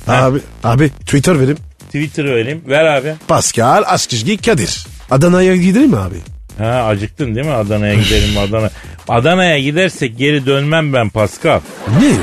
[0.07, 1.57] Abi, abi Twitter verim.
[1.85, 2.61] Twitter vereyim.
[2.67, 3.13] Ver abi.
[3.27, 4.85] Pascal Askizgi Kadir.
[5.11, 6.15] Adana'ya gidelim mi abi?
[6.57, 8.69] Ha acıktın değil mi Adana'ya gidelim Adana.
[9.07, 11.59] Adana'ya gidersek geri dönmem ben Pascal.
[12.01, 12.13] Ne ya?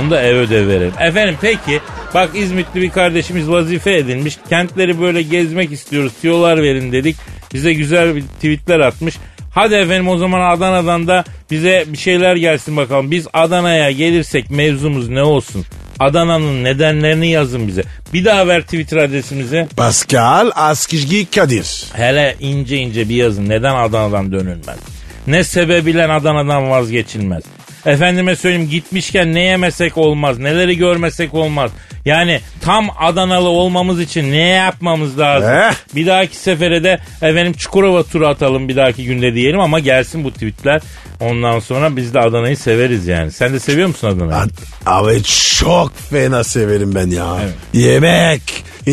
[0.00, 0.92] Onu da ev ödev verelim.
[1.00, 1.80] Efendim peki
[2.14, 4.38] bak İzmitli bir kardeşimiz vazife edilmiş.
[4.48, 6.12] Kentleri böyle gezmek istiyoruz.
[6.20, 7.16] Tiyolar verin dedik.
[7.54, 9.16] Bize güzel bir tweetler atmış.
[9.50, 13.10] Hadi efendim o zaman Adana'dan da bize bir şeyler gelsin bakalım.
[13.10, 15.64] Biz Adana'ya gelirsek mevzumuz ne olsun?
[16.00, 17.82] Adana'nın nedenlerini yazın bize.
[18.12, 19.66] Bir daha ver Twitter adresimizi.
[19.76, 21.84] Pascal Askizgi Kadir.
[21.92, 23.48] Hele ince ince bir yazın.
[23.48, 24.78] Neden Adana'dan dönülmez?
[25.26, 27.42] Ne sebebiyle Adana'dan vazgeçilmez?
[27.86, 31.70] Efendime söyleyeyim gitmişken ne yemesek olmaz, neleri görmesek olmaz.
[32.04, 35.50] Yani tam Adanalı olmamız için ne yapmamız lazım?
[35.50, 35.72] Eh.
[35.94, 40.30] Bir dahaki sefere de efendim Çukurova turu atalım bir dahaki günde diyelim ama gelsin bu
[40.32, 40.80] tweetler.
[41.20, 43.32] Ondan sonra biz de Adana'yı severiz yani.
[43.32, 44.50] Sen de seviyor musun Adana'yı?
[44.86, 45.22] A- Abi
[45.58, 47.36] çok fena severim ben ya.
[47.72, 48.42] Yemek,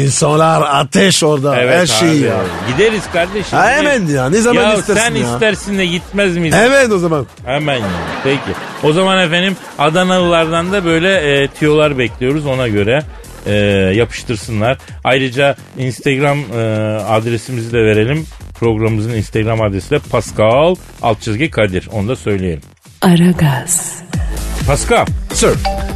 [0.03, 2.17] insanlar, ateş orada, her şey abi.
[2.19, 2.35] ya.
[2.67, 3.57] Gideriz kardeşim.
[3.57, 5.33] Ha, hemen ya, ne zaman ya istersin sen ya?
[5.33, 6.55] istersin de gitmez miyiz?
[6.59, 7.27] Evet o zaman.
[7.45, 7.87] Hemen ya.
[8.23, 8.39] Peki.
[8.83, 13.03] O zaman efendim Adanalılardan da böyle e, tiyolar bekliyoruz ona göre.
[13.45, 13.53] e,
[13.95, 14.77] yapıştırsınlar.
[15.03, 16.61] Ayrıca Instagram e,
[17.03, 18.25] adresimizi de verelim.
[18.59, 21.89] Programımızın Instagram adresi de Pascal alt çizgi Kadir.
[21.91, 22.61] Onu da söyleyelim.
[23.01, 23.95] Aragaz,
[24.67, 25.05] Pascal.
[25.33, 25.49] Sir.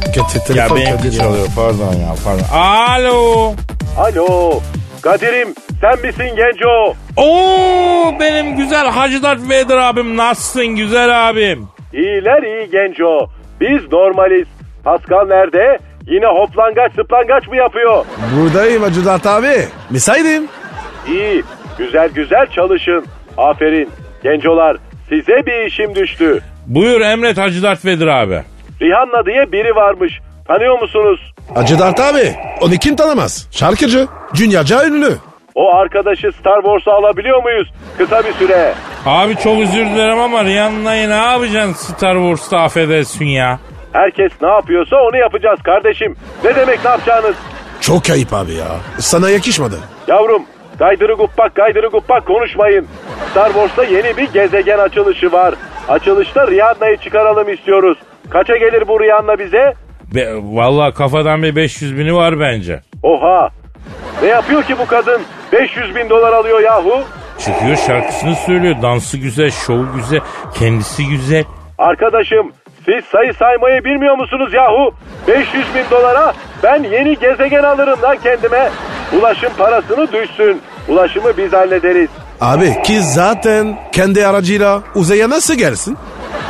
[0.06, 2.44] Getir Ya telefon benimki çalıyor pardon ya pardon.
[2.58, 3.54] Alo.
[3.98, 4.60] Alo.
[5.02, 6.94] Kadir'im sen misin genco?
[7.16, 11.68] Oo benim güzel Hacı Dert Vedir abim nasılsın güzel abim?
[11.92, 13.30] İyiler iyi genco.
[13.60, 14.46] Biz normaliz.
[14.84, 15.78] Pascal nerede?
[16.06, 18.04] Yine hoplangaç zıplangaç mı yapıyor?
[18.36, 19.64] Buradayım Hacı Dert abi.
[19.90, 20.48] Mesaideyim.
[21.08, 21.42] İyi.
[21.78, 23.04] Güzel güzel çalışın.
[23.38, 23.88] Aferin.
[24.22, 24.76] Gencolar
[25.08, 26.40] size bir işim düştü.
[26.66, 28.42] Buyur emret Hacı Dert Vedir abi.
[28.82, 30.20] Rihanna diye biri varmış.
[30.48, 31.32] Tanıyor musunuz?
[31.54, 32.36] Hacı Dert abi.
[32.60, 33.48] Onu kim tanımaz?
[33.52, 34.06] Şarkıcı.
[34.38, 35.12] Dünyaca ünlü.
[35.54, 37.68] O arkadaşı Star Wars'a alabiliyor muyuz?
[37.98, 38.74] Kısa bir süre.
[39.06, 43.58] Abi çok özür dilerim ama Rihanna'yı ne yapacaksın Star Wars'ta affedersin ya.
[43.92, 46.16] Herkes ne yapıyorsa onu yapacağız kardeşim.
[46.44, 47.36] Ne demek ne yapacağınız?
[47.80, 48.66] Çok ayıp abi ya.
[48.98, 49.76] Sana yakışmadı.
[50.08, 50.42] Yavrum
[50.78, 52.86] gaydırı guppak gaydırı guppak konuşmayın.
[53.30, 55.54] Star Wars'ta yeni bir gezegen açılışı var.
[55.88, 57.98] Açılışta Rihanna'yı çıkaralım istiyoruz.
[58.30, 59.74] Kaça gelir bu Rihanna bize?
[60.14, 62.80] Be, vallahi kafadan bir 500 bini var bence.
[63.02, 63.48] Oha!
[64.22, 65.22] Ne yapıyor ki bu kadın?
[65.52, 67.00] 500 bin dolar alıyor yahu.
[67.38, 68.82] Çıkıyor şarkısını söylüyor.
[68.82, 70.20] Dansı güzel, şovu güzel,
[70.54, 71.44] kendisi güzel.
[71.78, 72.52] Arkadaşım
[72.84, 74.94] siz sayı saymayı bilmiyor musunuz yahu?
[75.28, 78.70] 500 bin dolara ben yeni gezegen alırım lan kendime.
[79.18, 80.60] Ulaşım parasını düşsün.
[80.88, 82.08] Ulaşımı biz hallederiz.
[82.40, 85.96] Abi ki zaten kendi aracıyla uzaya nasıl gelsin?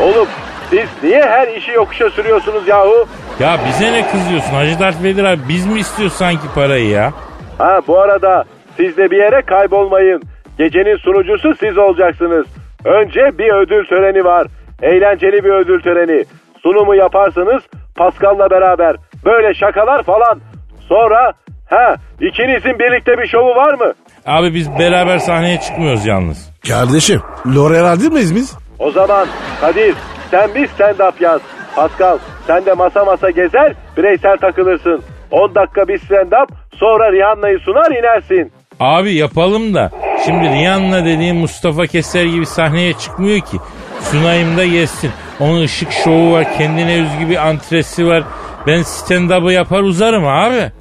[0.00, 0.28] Oğlum
[0.70, 3.06] siz niye her işi yokuşa sürüyorsunuz yahu?
[3.40, 5.40] Ya bize ne kızıyorsun Hacı Dert Vedir abi?
[5.48, 7.12] Biz mi istiyoruz sanki parayı ya?
[7.58, 8.44] Ha bu arada
[8.76, 10.22] siz de bir yere kaybolmayın.
[10.58, 12.46] Gecenin sunucusu siz olacaksınız.
[12.84, 14.46] Önce bir ödül töreni var.
[14.82, 16.24] Eğlenceli bir ödül töreni.
[16.62, 17.62] Sunumu yaparsınız
[17.96, 18.96] Pascal'la beraber.
[19.24, 20.40] Böyle şakalar falan.
[20.88, 21.32] Sonra
[21.70, 23.92] ha ikinizin birlikte bir şovu var mı?
[24.26, 26.50] Abi biz beraber sahneye çıkmıyoruz yalnız.
[26.68, 27.20] Kardeşim.
[27.46, 28.58] L'Oreal değil miyiz biz?
[28.78, 29.26] O zaman
[29.60, 29.94] Kadir
[30.30, 31.40] sen bir stand-up yaz.
[31.76, 35.02] Pascal sen de masa masa gezer bireysel takılırsın.
[35.30, 38.52] 10 dakika bir stand-up sonra Rihanna'yı sunar inersin.
[38.80, 39.90] Abi yapalım da
[40.26, 43.56] şimdi Rihanna dediğim Mustafa Keser gibi sahneye çıkmıyor ki.
[44.00, 45.10] Sunayım da yesin.
[45.40, 48.22] Onun ışık şovu var, kendine özgü bir antresi var.
[48.66, 50.72] Ben stand-up'ı yapar uzarım abi.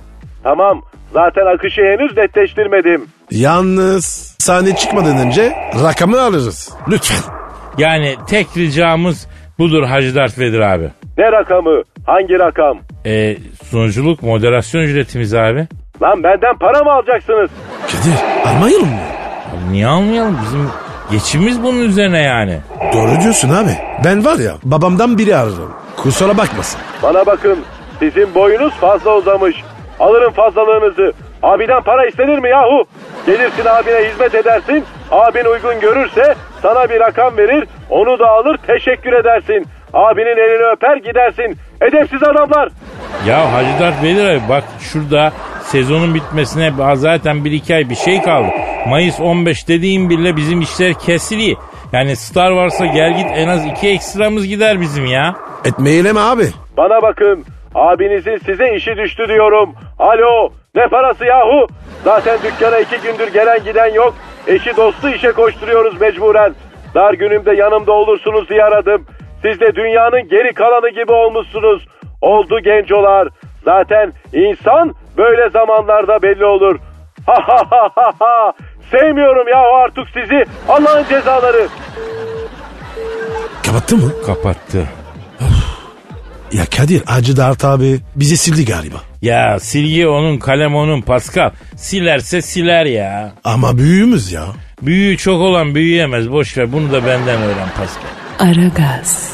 [0.43, 0.82] Tamam
[1.14, 3.08] zaten akışı henüz netleştirmedim.
[3.32, 6.74] Yalnız sahne çıkmadan önce rakamı alırız.
[6.91, 7.34] Lütfen.
[7.78, 9.28] Yani tek ricamız
[9.60, 10.89] budur Hacı Dert Vedir abi.
[11.18, 11.82] Ne rakamı?
[12.05, 12.78] Hangi rakam?
[13.05, 15.68] E, sunuculuk moderasyon ücretimiz abi.
[16.01, 17.49] Lan benden para mı alacaksınız?
[17.88, 18.99] Kadir almayalım mı?
[19.51, 20.38] Abi niye almayalım?
[20.45, 20.70] Bizim
[21.12, 22.60] geçimimiz bunun üzerine yani.
[22.93, 23.72] Doğru diyorsun abi.
[24.05, 25.74] Ben var ya babamdan biri ararım.
[25.97, 26.80] Kusura bakmasın.
[27.03, 27.60] Bana bakın
[27.99, 29.55] sizin boyunuz fazla uzamış.
[29.99, 31.14] Alırım fazlalığınızı.
[31.43, 32.86] Abiden para istenir mi yahu?
[33.26, 34.84] Gelirsin abine hizmet edersin.
[35.12, 37.68] Abin uygun görürse sana bir rakam verir.
[37.90, 39.66] Onu da alır teşekkür edersin.
[39.94, 41.58] Abinin elini öper gidersin.
[41.82, 42.70] Edepsiz adamlar.
[43.28, 45.32] Ya Hacı Dert Vedir abi bak şurada
[45.62, 48.48] sezonun bitmesine zaten bir iki ay bir şey kaldı.
[48.88, 51.58] Mayıs 15 dediğim bile bizim işler kesiliyor.
[51.94, 55.36] Yani Star Wars'a gel git en az iki ekstramız gider bizim ya.
[55.66, 56.44] Etmeyelim abi.
[56.78, 57.46] Bana bakın.
[57.76, 59.76] Abinizin size işi düştü diyorum.
[60.00, 61.68] Alo ne parası yahu?
[62.04, 64.14] Zaten dükkana iki gündür gelen giden yok.
[64.48, 66.54] Eşi dostu işe koşturuyoruz mecburen.
[66.96, 69.06] Dar günümde yanımda olursunuz diye aradım.
[69.42, 71.88] Siz de dünyanın geri kalanı gibi olmuşsunuz.
[72.22, 73.28] Oldu gencolar.
[73.66, 76.80] Zaten insan böyle zamanlarda belli olur.
[77.26, 78.54] Ha ha ha ha ha.
[78.92, 80.46] Sevmiyorum yahu artık sizi.
[80.70, 81.68] Allah'ın cezaları.
[83.66, 84.12] Kapattı mı?
[84.26, 84.88] Kapattı.
[86.54, 88.96] Ya Kadir Hacı Dert abi bizi sildi galiba.
[89.22, 91.52] Ya silgi onun kalem onun Pascal.
[91.78, 93.32] Silerse siler ya.
[93.44, 94.46] Ama büyüğümüz ya.
[94.82, 98.10] Büyüğü çok olan büyüyemez boş ver bunu da benden öğren Pascal.
[98.40, 99.32] Aragaz,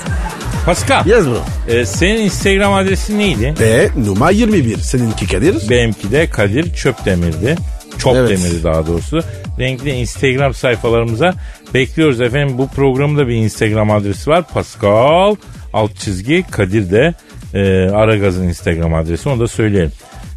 [0.65, 1.43] Pascal Yes bro.
[1.73, 3.53] e, senin Instagram adresin neydi?
[3.59, 4.77] Ve numara 21.
[4.77, 5.69] Seninki Kadir.
[5.69, 7.55] Benimki de Kadir Çöpdemir'di.
[7.97, 8.29] Çop Evet.
[8.29, 9.19] demirdi daha doğrusu.
[9.59, 11.33] Renkli Instagram sayfalarımıza
[11.73, 12.57] bekliyoruz efendim.
[12.57, 14.43] Bu programda bir Instagram adresi var.
[14.53, 15.35] Pascal
[15.73, 17.13] alt çizgi Kadir de
[17.53, 19.91] e, Aragaz'ın Instagram adresi onu da söyleyelim.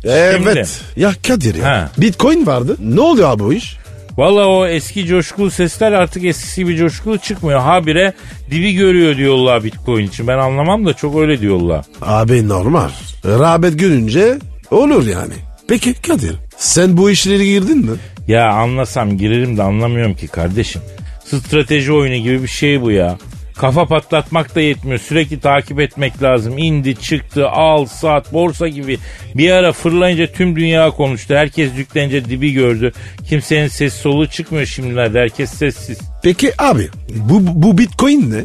[0.05, 0.81] Evet.
[0.97, 1.65] Ya Kadir ya.
[1.65, 1.91] Ha.
[1.99, 2.77] Bitcoin vardı.
[2.81, 3.77] Ne oluyor abi bu iş?
[4.19, 7.61] Valla o eski coşkulu sesler artık eskisi gibi coşkulu çıkmıyor.
[7.61, 8.12] Habire
[8.51, 10.27] dibi görüyor diyorlar Bitcoin için.
[10.27, 11.85] Ben anlamam da çok öyle diyorlar.
[12.03, 12.89] Abi normal.
[13.25, 14.39] Rağbet görünce
[14.71, 15.35] olur yani.
[15.69, 17.97] Peki Kadir sen bu işlere girdin mi?
[18.29, 20.83] Ya anlasam girerim de anlamıyorum ki kardeşim.
[21.25, 23.19] Strateji oyunu gibi bir şey bu ya.
[23.59, 24.99] Kafa patlatmak da yetmiyor.
[24.99, 26.59] Sürekli takip etmek lazım.
[26.59, 28.99] İndi çıktı al sat borsa gibi.
[29.35, 31.35] Bir ara fırlayınca tüm dünya konuştu.
[31.35, 32.93] Herkes yüklenince dibi gördü.
[33.29, 35.21] Kimsenin ses soluğu çıkmıyor şimdilerde.
[35.21, 35.99] Herkes sessiz.
[36.23, 38.45] Peki abi bu, bu Bitcoin ne?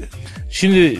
[0.51, 0.99] Şimdi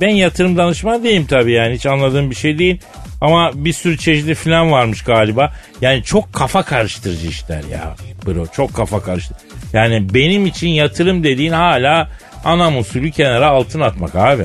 [0.00, 2.80] ben yatırım danışmanı değilim tabii yani hiç anladığım bir şey değil.
[3.20, 5.52] Ama bir sürü çeşitli falan varmış galiba.
[5.80, 7.94] Yani çok kafa karıştırıcı işler ya
[8.26, 9.34] bro çok kafa karıştı.
[9.72, 12.08] Yani benim için yatırım dediğin hala
[12.44, 14.42] anam usulü kenara altın atmak abi.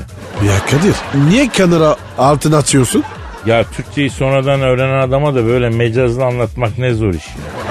[0.48, 0.96] Ya Kadir
[1.30, 3.04] niye kenara altın atıyorsun?
[3.46, 7.66] Ya Türkçeyi sonradan öğrenen adama da böyle mecazlı anlatmak ne zor iş ya.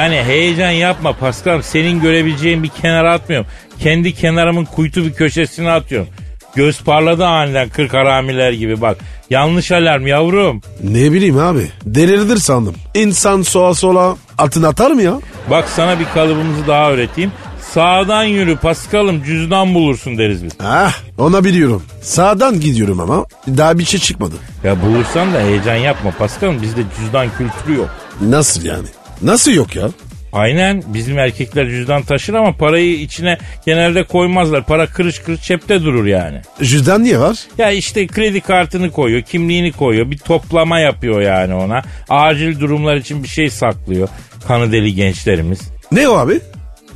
[0.00, 3.46] Yani heyecan yapma Pascal senin görebileceğin bir kenara atmıyorum.
[3.78, 6.08] Kendi kenarımın kuytu bir köşesine atıyorum.
[6.54, 8.96] Göz parladı aniden kırk haramiler gibi bak.
[9.30, 10.60] Yanlış alarm yavrum.
[10.82, 12.74] Ne bileyim abi delirdir sandım.
[12.94, 15.14] İnsan sola sola altın atar mı ya?
[15.50, 17.32] Bak sana bir kalıbımızı daha öğreteyim.
[17.74, 20.52] Sağdan yürü Paskal'ım cüzdan bulursun deriz biz.
[20.60, 21.82] Ah ona biliyorum.
[22.02, 24.34] Sağdan gidiyorum ama daha bir şey çıkmadı.
[24.64, 27.88] Ya bulursan da heyecan yapma Paskal'ım bizde cüzdan kültürü yok.
[28.20, 28.86] Nasıl yani?
[29.22, 29.88] Nasıl yok ya?
[30.32, 34.66] Aynen bizim erkekler cüzdan taşır ama parayı içine genelde koymazlar.
[34.66, 36.40] Para kırış kırış cepte durur yani.
[36.62, 37.38] Cüzdan niye var?
[37.58, 41.82] Ya işte kredi kartını koyuyor, kimliğini koyuyor, bir toplama yapıyor yani ona.
[42.08, 44.08] Acil durumlar için bir şey saklıyor
[44.48, 45.60] kanı deli gençlerimiz.
[45.92, 46.40] Ne o abi?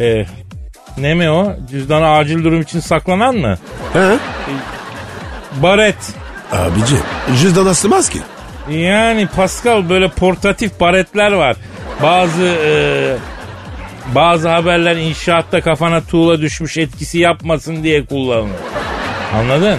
[0.00, 0.26] Ee,
[0.98, 1.56] ne mi o?
[1.70, 3.58] Cüzdanı acil durum için saklanan mı?
[3.92, 4.18] He?
[5.62, 5.96] Baret.
[6.52, 6.96] Abici
[7.40, 8.18] cüzdan asılmaz ki.
[8.70, 11.56] Yani Pascal böyle portatif baretler var.
[12.02, 12.72] Bazı e,
[14.14, 18.50] bazı haberler inşaatta kafana tuğla düşmüş etkisi yapmasın diye kullanılır.
[19.34, 19.78] Anladın?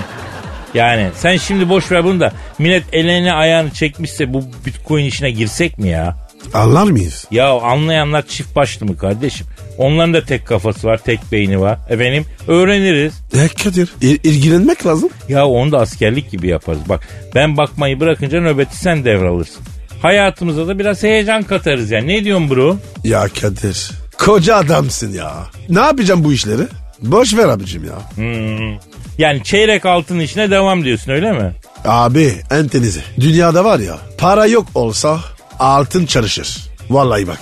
[0.74, 5.78] Yani sen şimdi boş ver bunu da millet elini ayağını çekmişse bu bitcoin işine girsek
[5.78, 6.15] mi ya?
[6.53, 7.28] Anlar mıyız?
[7.32, 9.47] Ya anlayanlar çift başlı mı kardeşim?
[9.78, 11.78] Onların da tek kafası var, tek beyni var.
[11.89, 13.13] Efendim öğreniriz.
[13.34, 15.09] E Kadir il- ilgilenmek lazım.
[15.30, 16.80] Ya onu da askerlik gibi yaparız.
[16.89, 19.65] Bak ben bakmayı bırakınca nöbeti sen devralırsın.
[20.01, 22.01] Hayatımıza da biraz heyecan katarız ya.
[22.01, 22.78] Ne diyorsun bro?
[23.03, 25.34] Ya Kadir koca adamsın ya.
[25.69, 26.61] Ne yapacağım bu işleri?
[27.01, 27.95] Boş ver abicim ya.
[28.15, 28.78] Hmm.
[29.17, 31.53] Yani çeyrek altın işine devam diyorsun öyle mi?
[31.86, 32.99] Abi entenize.
[33.19, 35.19] Dünyada var ya para yok olsa
[35.59, 36.57] altın çalışır.
[36.89, 37.39] Vallahi bak.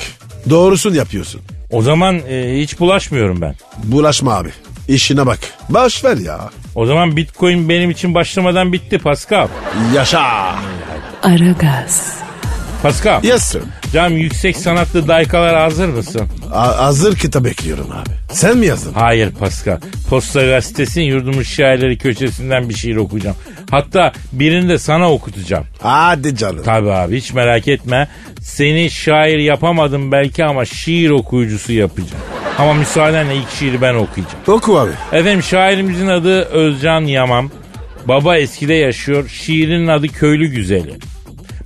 [0.50, 1.42] Doğrusunu yapıyorsun.
[1.72, 3.56] O zaman e, hiç bulaşmıyorum ben.
[3.84, 4.50] Bulaşma abi.
[4.88, 5.40] İşine bak.
[5.70, 6.50] Boş ver ya.
[6.76, 9.48] O zaman bitcoin benim için başlamadan bitti Pascal.
[9.96, 10.56] Yaşa.
[11.24, 12.18] Aragaz,
[12.84, 13.24] Pascal.
[13.24, 13.62] Yes sir.
[13.94, 16.22] Cam yüksek sanatlı daykalar hazır mısın?
[16.56, 18.10] A- hazır kitap bekliyorum abi.
[18.32, 18.94] Sen mi yazdın?
[18.94, 19.78] Hayır Pascal.
[20.10, 23.36] Posta gazetesinin yurdumun şairleri köşesinden bir şiir okuyacağım.
[23.72, 25.66] Hatta birini de sana okutacağım.
[25.82, 26.62] Hadi canım.
[26.66, 28.08] Tabii abi hiç merak etme.
[28.42, 32.24] Seni şair yapamadım belki ama şiir okuyucusu yapacağım.
[32.60, 34.38] Ama müsaadenle ilk şiiri ben okuyacağım.
[34.48, 34.92] Oku abi.
[35.12, 37.52] Efendim şairimizin adı Özcan Yamam.
[38.06, 39.30] Baba eskide yaşıyor.
[39.30, 40.94] Şiirinin adı Köylü Güzeli.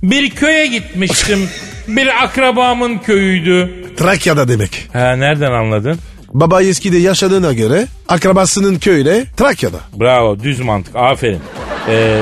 [0.02, 1.48] Bir köye gitmiştim.
[1.88, 3.79] Bir akrabamın köyüydü.
[3.96, 4.88] Trakya'da demek.
[4.92, 5.98] Ha nereden anladın?
[6.32, 9.78] Baba eskide yaşadığına göre akrabasının köyüyle Trakya'da.
[10.00, 11.40] Bravo düz mantık aferin.
[11.88, 12.20] Ee,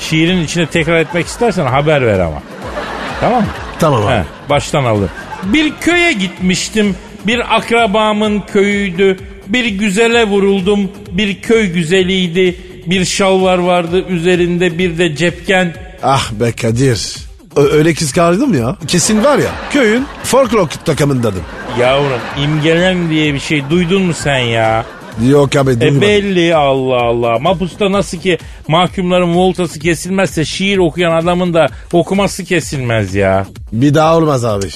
[0.00, 2.42] şiirin içine tekrar etmek istersen haber ver ama.
[3.20, 3.48] Tamam mı?
[3.78, 4.12] Tamam abi.
[4.12, 5.10] He, baştan aldım.
[5.44, 6.96] Bir köye gitmiştim.
[7.26, 9.16] Bir akrabamın köyüydü.
[9.46, 10.90] Bir güzele vuruldum.
[11.12, 12.56] Bir köy güzeliydi.
[12.86, 15.74] Bir şalvar vardı üzerinde bir de cepken.
[16.02, 17.16] Ah be Kadir.
[17.56, 18.76] Öyle kıskandım ya.
[18.86, 21.42] Kesin var ya köyün folklor takımındadım.
[21.80, 24.84] Yavrum imgelen diye bir şey duydun mu sen ya?
[25.28, 26.00] Yok abi E duymadım.
[26.00, 27.38] belli Allah Allah.
[27.38, 28.38] Mapusta nasıl ki
[28.68, 33.46] mahkumların voltası kesilmezse şiir okuyan adamın da okuması kesilmez ya.
[33.72, 34.66] Bir daha olmaz abi.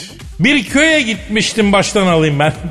[0.40, 2.52] Bir köye gitmiştim baştan alayım ben.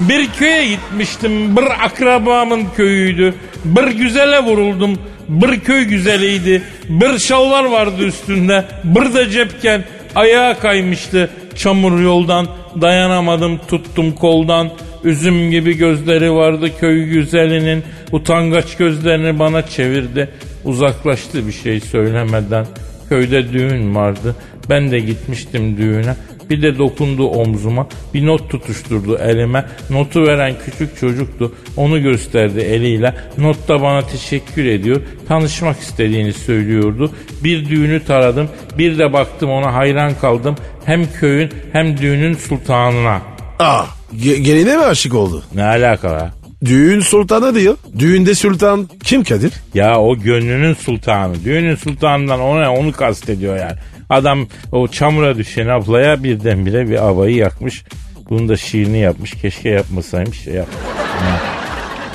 [0.00, 1.56] bir köye gitmiştim.
[1.56, 3.34] Bir akrabamın köyüydü.
[3.64, 4.98] Bir güzele vuruldum.
[5.28, 6.62] Bir köy güzeliydi.
[6.88, 8.64] Bir şalvar vardı üstünde.
[8.84, 11.30] Bir de cepken ayağa kaymıştı.
[11.56, 12.46] Çamur yoldan
[12.80, 14.70] dayanamadım tuttum koldan.
[15.04, 17.84] Üzüm gibi gözleri vardı köy güzelinin.
[18.12, 20.28] Utangaç gözlerini bana çevirdi.
[20.64, 22.66] Uzaklaştı bir şey söylemeden.
[23.08, 24.36] Köyde düğün vardı.
[24.70, 26.14] Ben de gitmiştim düğüne.
[26.50, 27.86] Bir de dokundu omzuma.
[28.14, 29.64] Bir not tutuşturdu elime.
[29.90, 31.54] Notu veren küçük çocuktu.
[31.76, 33.14] Onu gösterdi eliyle.
[33.38, 35.00] Notta bana teşekkür ediyor.
[35.28, 37.12] Tanışmak istediğini söylüyordu.
[37.44, 38.48] Bir düğünü taradım.
[38.78, 40.56] Bir de baktım ona hayran kaldım.
[40.84, 43.22] Hem köyün hem düğünün sultanına.
[43.58, 43.84] Aa,
[44.16, 45.42] ge- geline mi aşık oldu?
[45.54, 46.30] Ne alaka ya?
[46.64, 47.76] Düğün sultanı diyor.
[47.98, 49.52] Düğünde sultan kim Kadir?
[49.74, 51.44] Ya o gönlünün sultanı.
[51.44, 53.76] Düğünün sultanından ona onu kastediyor yani.
[54.10, 57.84] Adam o çamura düşen ablaya birdenbire bir havayı yakmış.
[58.30, 59.32] Bunu da şiirini yapmış.
[59.32, 60.40] Keşke yapmasaymış.
[60.40, 60.76] Şey yapmış.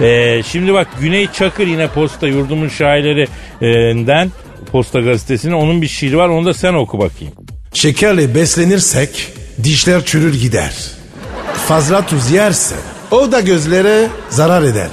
[0.02, 4.32] Ee, şimdi bak Güney Çakır yine posta yurdumun şairlerinden
[4.72, 7.34] Posta gazetesinin onun bir şiiri var onu da sen oku bakayım.
[7.74, 9.34] Şekerle beslenirsek
[9.64, 10.74] dişler çürür gider.
[11.68, 12.76] Fazla tuz yerse
[13.12, 14.90] o da gözlere zarar eder.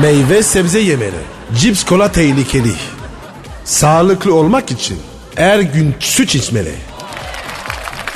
[0.00, 1.10] Meyve sebze yemeli.
[1.58, 2.72] Cips kola tehlikeli.
[3.64, 4.98] Sağlıklı olmak için
[5.38, 6.72] her gün süt içmeli.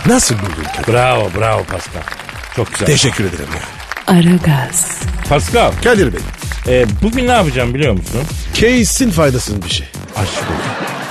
[0.07, 0.93] Nasıl buldun Kadir?
[0.93, 2.03] Bravo bravo Pascal.
[2.57, 2.87] Çok güzel.
[2.87, 4.15] Teşekkür ederim ya.
[4.15, 4.87] Aragaz,
[5.29, 6.21] Pascal Kadir Bey,
[6.69, 8.21] e, bugün ne yapacağım biliyor musun?
[8.55, 9.87] case'in faydasını bir şey.
[10.17, 10.55] Aşk olsun.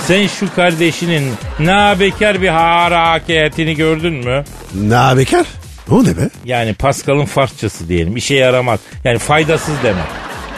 [0.07, 4.43] Sen şu kardeşinin ne bekar bir hareketini gördün mü?
[4.73, 5.45] Ne bekar?
[5.89, 6.29] O ne be?
[6.45, 8.17] Yani Pascal'ın Farsçası diyelim.
[8.17, 8.79] İşe yaramaz.
[9.03, 10.03] Yani faydasız demek.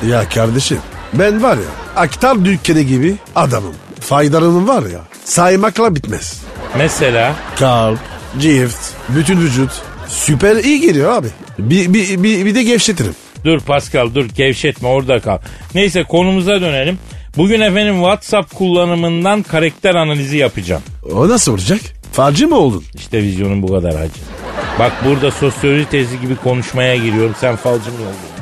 [0.07, 0.77] Ya kardeşim
[1.13, 3.75] ben var ya aktar dükkanı gibi adamım.
[4.03, 6.41] Faydalarım var ya saymakla bitmez.
[6.77, 7.99] Mesela Kalp,
[8.39, 8.77] cift,
[9.09, 9.71] bütün vücut
[10.07, 11.27] süper iyi geliyor abi.
[11.59, 13.15] Bir, bir, bir, bir de gevşetirim.
[13.45, 15.37] dur Pascal dur gevşetme orada kal.
[15.75, 16.99] Neyse konumuza dönelim.
[17.37, 20.81] Bugün efendim WhatsApp kullanımından karakter analizi yapacağım.
[21.15, 21.79] O nasıl olacak?
[22.13, 22.83] Falcı mı oldun?
[22.95, 24.19] İşte vizyonun bu kadar hacı.
[24.79, 27.35] Bak burada sosyoloji tezi gibi konuşmaya giriyorum.
[27.41, 28.32] Sen falcı mı oldun?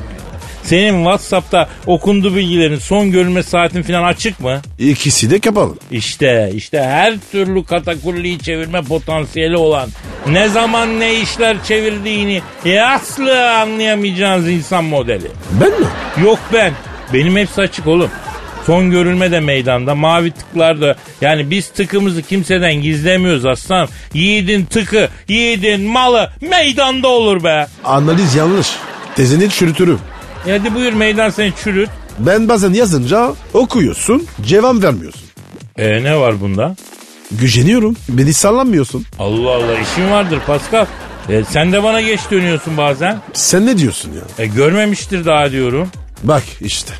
[0.63, 4.61] Senin WhatsApp'ta okundu bilgilerin son görülme saatin falan açık mı?
[4.79, 5.73] İkisi de kapalı.
[5.91, 9.89] İşte işte her türlü katakulliyi çevirme potansiyeli olan
[10.27, 12.41] ne zaman ne işler çevirdiğini
[12.87, 15.27] asla anlayamayacağınız insan modeli.
[15.61, 15.87] Ben mi?
[16.23, 16.73] Yok ben.
[17.13, 18.09] Benim hepsi açık oğlum.
[18.65, 19.95] Son görülme de meydanda.
[19.95, 20.95] Mavi tıklar da.
[21.21, 23.89] Yani biz tıkımızı kimseden gizlemiyoruz aslan.
[24.13, 27.67] Yiğidin tıkı, yiğidin malı meydanda olur be.
[27.83, 28.67] Analiz yanlış.
[29.15, 29.99] Tezini çürütürüm.
[30.45, 31.89] Hadi buyur meydan seni çürüt.
[32.19, 35.21] Ben bazen yazınca okuyorsun, cevap vermiyorsun.
[35.77, 36.75] E ne var bunda?
[37.31, 37.95] Güceniyorum.
[38.09, 39.05] Beni sallamıyorsun.
[39.19, 40.85] Allah Allah işin vardır Pascal.
[41.29, 43.17] E, sen de bana geç dönüyorsun bazen.
[43.33, 44.43] Sen ne diyorsun ya?
[44.45, 45.89] E, görmemiştir daha diyorum.
[46.23, 46.93] Bak işte.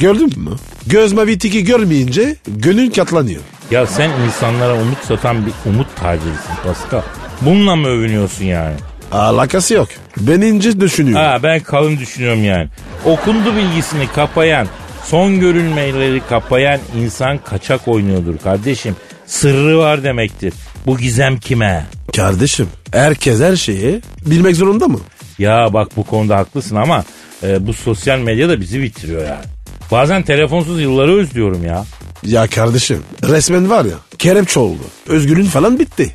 [0.00, 0.50] Gördün mü?
[0.86, 3.40] Göz mavi tiki görmeyince gönül katlanıyor.
[3.70, 7.02] Ya sen insanlara umut satan bir umut tacirisin Pascal.
[7.40, 8.76] Bununla mı övünüyorsun yani?
[9.14, 9.88] Alakası yok.
[10.16, 11.26] Ben ince düşünüyorum.
[11.26, 12.68] Ha ben kalın düşünüyorum yani.
[13.04, 14.66] Okundu bilgisini kapayan,
[15.04, 18.96] son görülmeleri kapayan insan kaçak oynuyordur kardeşim.
[19.26, 20.54] Sırrı var demektir.
[20.86, 21.86] Bu gizem kime?
[22.16, 25.00] Kardeşim herkes her şeyi bilmek zorunda mı?
[25.38, 27.04] Ya bak bu konuda haklısın ama
[27.42, 29.44] e, bu sosyal medya da bizi bitiriyor yani.
[29.90, 31.84] Bazen telefonsuz yılları özlüyorum ya.
[32.22, 34.82] Ya kardeşim resmen var ya kelepçe oldu.
[35.08, 36.12] Özgürlüğün falan bitti.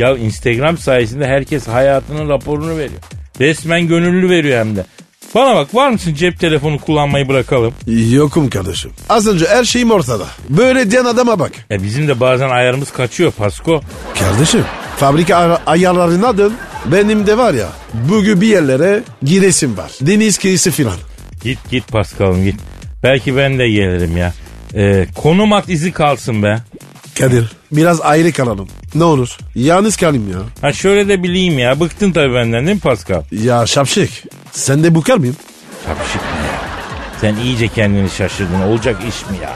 [0.00, 3.00] Ya Instagram sayesinde herkes hayatının raporunu veriyor.
[3.40, 4.84] Resmen gönüllü veriyor hem de.
[5.34, 7.74] Bana bak var mısın cep telefonu kullanmayı bırakalım?
[8.12, 8.90] Yokum kardeşim.
[9.08, 10.24] Az önce her şeyim ortada.
[10.48, 11.52] Böyle diyen adama bak.
[11.70, 13.80] E bizim de bazen ayarımız kaçıyor Pasko.
[14.18, 14.64] Kardeşim
[14.98, 16.52] fabrika ay- ayarlarına dön.
[16.92, 19.90] Benim de var ya bugün bir yerlere giresim var.
[20.00, 20.96] Deniz kıyısı filan.
[21.44, 22.60] Git git Paskal'ım git.
[23.02, 24.32] Belki ben de gelirim ya.
[24.74, 26.58] E, konum at izi kalsın be.
[27.20, 28.68] Kadir biraz ayrı kalalım.
[28.94, 29.36] Ne olur.
[29.54, 30.38] Yalnız kalayım ya.
[30.60, 31.80] Ha şöyle de bileyim ya.
[31.80, 33.22] Bıktın tabii benden değil mi Pascal?
[33.32, 34.24] Ya şapşik.
[34.52, 35.36] Sen de bukar mıyım?
[35.86, 36.60] Şapşık mı ya?
[37.20, 38.60] Sen iyice kendini şaşırdın.
[38.62, 39.50] Olacak iş mi ya?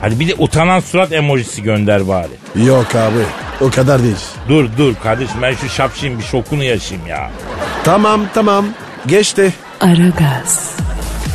[0.00, 2.64] Hadi bir de utanan surat emojisi gönder bari.
[2.66, 3.18] Yok abi.
[3.60, 4.16] O kadar değil.
[4.48, 7.30] Dur dur kardeşim ben şu şapşin bir şokunu yaşayayım ya.
[7.84, 8.66] Tamam tamam.
[9.06, 9.52] Geçti.
[9.80, 10.70] Aragaz,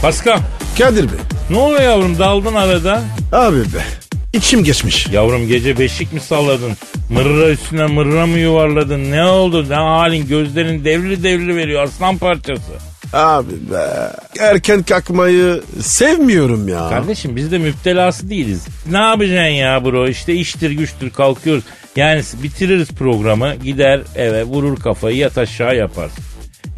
[0.02, 0.40] Pascal
[0.78, 1.20] Kadir Bey.
[1.50, 3.02] ne oluyor yavrum daldın arada?
[3.34, 4.09] Abi be.
[4.34, 5.08] İçim geçmiş.
[5.08, 6.72] Yavrum gece beşik mi salladın?
[7.10, 9.12] Mırra üstüne mırra mı yuvarladın?
[9.12, 9.70] Ne oldu?
[9.70, 10.28] Ne halin?
[10.28, 12.72] Gözlerin devri devri veriyor aslan parçası.
[13.14, 14.12] Abi be.
[14.40, 16.90] Erken kalkmayı sevmiyorum ya.
[16.90, 18.68] Kardeşim biz de müptelası değiliz.
[18.92, 20.08] Ne yapacaksın ya bro?
[20.08, 21.64] İşte iştir güçtür kalkıyoruz.
[21.96, 26.24] Yani bitiririz programı gider eve vurur kafayı yat aşağı yaparsın.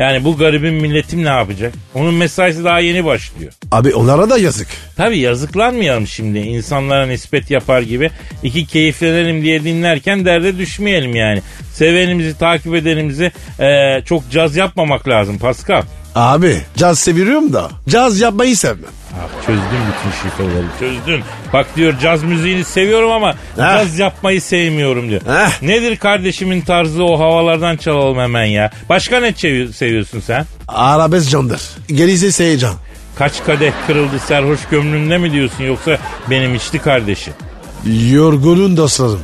[0.02, 1.74] Yani bu garibin milletim ne yapacak?
[1.94, 3.52] Onun mesaisi daha yeni başlıyor.
[3.72, 4.68] Abi onlara da yazık.
[4.98, 8.10] Tabi yazıklanmayalım şimdi insanlara nispet yapar gibi.
[8.44, 11.42] iki keyiflenelim diye dinlerken derde düşmeyelim yani.
[11.74, 15.84] Sevenimizi takip edenimizi eee, çok caz yapmamak lazım Pascal.
[16.16, 18.90] Abi caz seviyorum da caz yapmayı sevmem.
[19.14, 21.24] Ah, çözdün bütün şifreleri çözdün.
[21.54, 25.22] Bak diyor caz müziğini seviyorum ama caz yapmayı sevmiyorum diyor.
[25.22, 25.62] Heh.
[25.62, 28.72] Nedir kardeşimin tarzı o havalardan çalalım hemen ya.
[28.90, 30.46] Başka ne çevi- seviyorsun sen?
[30.68, 31.62] Arabesk candır.
[31.88, 32.74] Gerisi seyircan.
[33.16, 35.98] Kaç kadeh kırıldı serhoş gömlümde mi diyorsun yoksa
[36.30, 37.34] benim içli kardeşim?
[38.12, 39.22] Yorgunun dostlarım.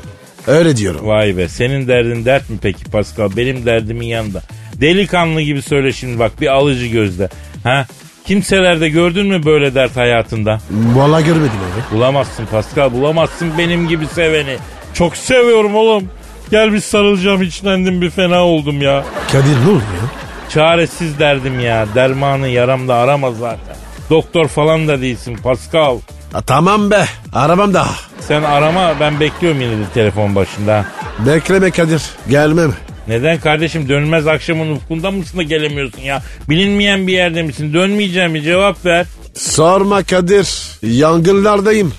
[0.48, 1.08] Öyle diyorum.
[1.08, 3.30] Vay be senin derdin dert mi peki Pascal?
[3.38, 4.42] Benim derdimin yanında.
[4.82, 7.30] Delikanlı gibi söyle şimdi bak bir alıcı gözle.
[7.64, 7.86] Ha?
[8.26, 10.60] Kimselerde gördün mü böyle dert hayatında?
[10.72, 11.96] Valla görmedim abi.
[11.96, 14.58] Bulamazsın Pascal bulamazsın benim gibi seveni.
[14.94, 16.10] Çok seviyorum oğlum.
[16.52, 19.04] Gel bir sarılacağım içlendim bir fena oldum ya.
[19.32, 20.10] Kadir ne oluyor ya?
[20.50, 21.88] Çaresiz derdim ya.
[21.96, 23.76] Dermanı yaramda arama zaten.
[24.10, 25.98] Doktor falan da değilsin Pascal.
[26.34, 27.06] Ha, tamam be.
[27.34, 27.94] Arabam daha.
[28.20, 30.86] Sen arama ben bekliyorum yine de telefon başında.
[31.20, 32.02] Bekleme Kadir.
[32.30, 32.74] Gelmem.
[33.08, 36.22] Neden kardeşim dönmez akşamın ufkunda mısın da gelemiyorsun ya?
[36.50, 37.74] Bilinmeyen bir yerde misin?
[37.74, 39.06] Dönmeyeceğim bir cevap ver.
[39.34, 40.48] Sorma Kadir.
[40.82, 41.94] Yangınlardayım.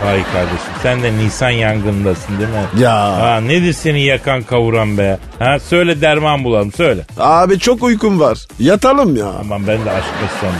[0.00, 2.82] Hay kardeşim sen de Nisan yangındasın değil mi?
[2.82, 2.92] Ya.
[2.96, 5.18] Ha, nedir seni yakan kavuran be?
[5.38, 7.00] Ha, söyle derman bulalım söyle.
[7.18, 8.38] Abi çok uykum var.
[8.58, 9.26] Yatalım ya.
[9.26, 10.56] Aman ben de aşk mesleğim.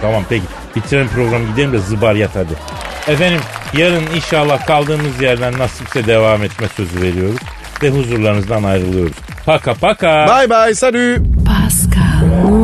[0.00, 0.44] Tamam peki
[0.76, 2.54] bitirelim programı gidelim de zıbar yat hadi.
[3.12, 3.40] Efendim
[3.78, 7.36] yarın inşallah kaldığımız yerden nasipse devam etme sözü veriyoruz.
[7.84, 9.16] Ve huzurlarınızdan ayrılıyoruz.
[9.46, 10.26] Paka paka.
[10.26, 11.18] Bye bye salut.
[11.46, 12.63] Pascal,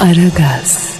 [0.00, 0.93] Aragaz.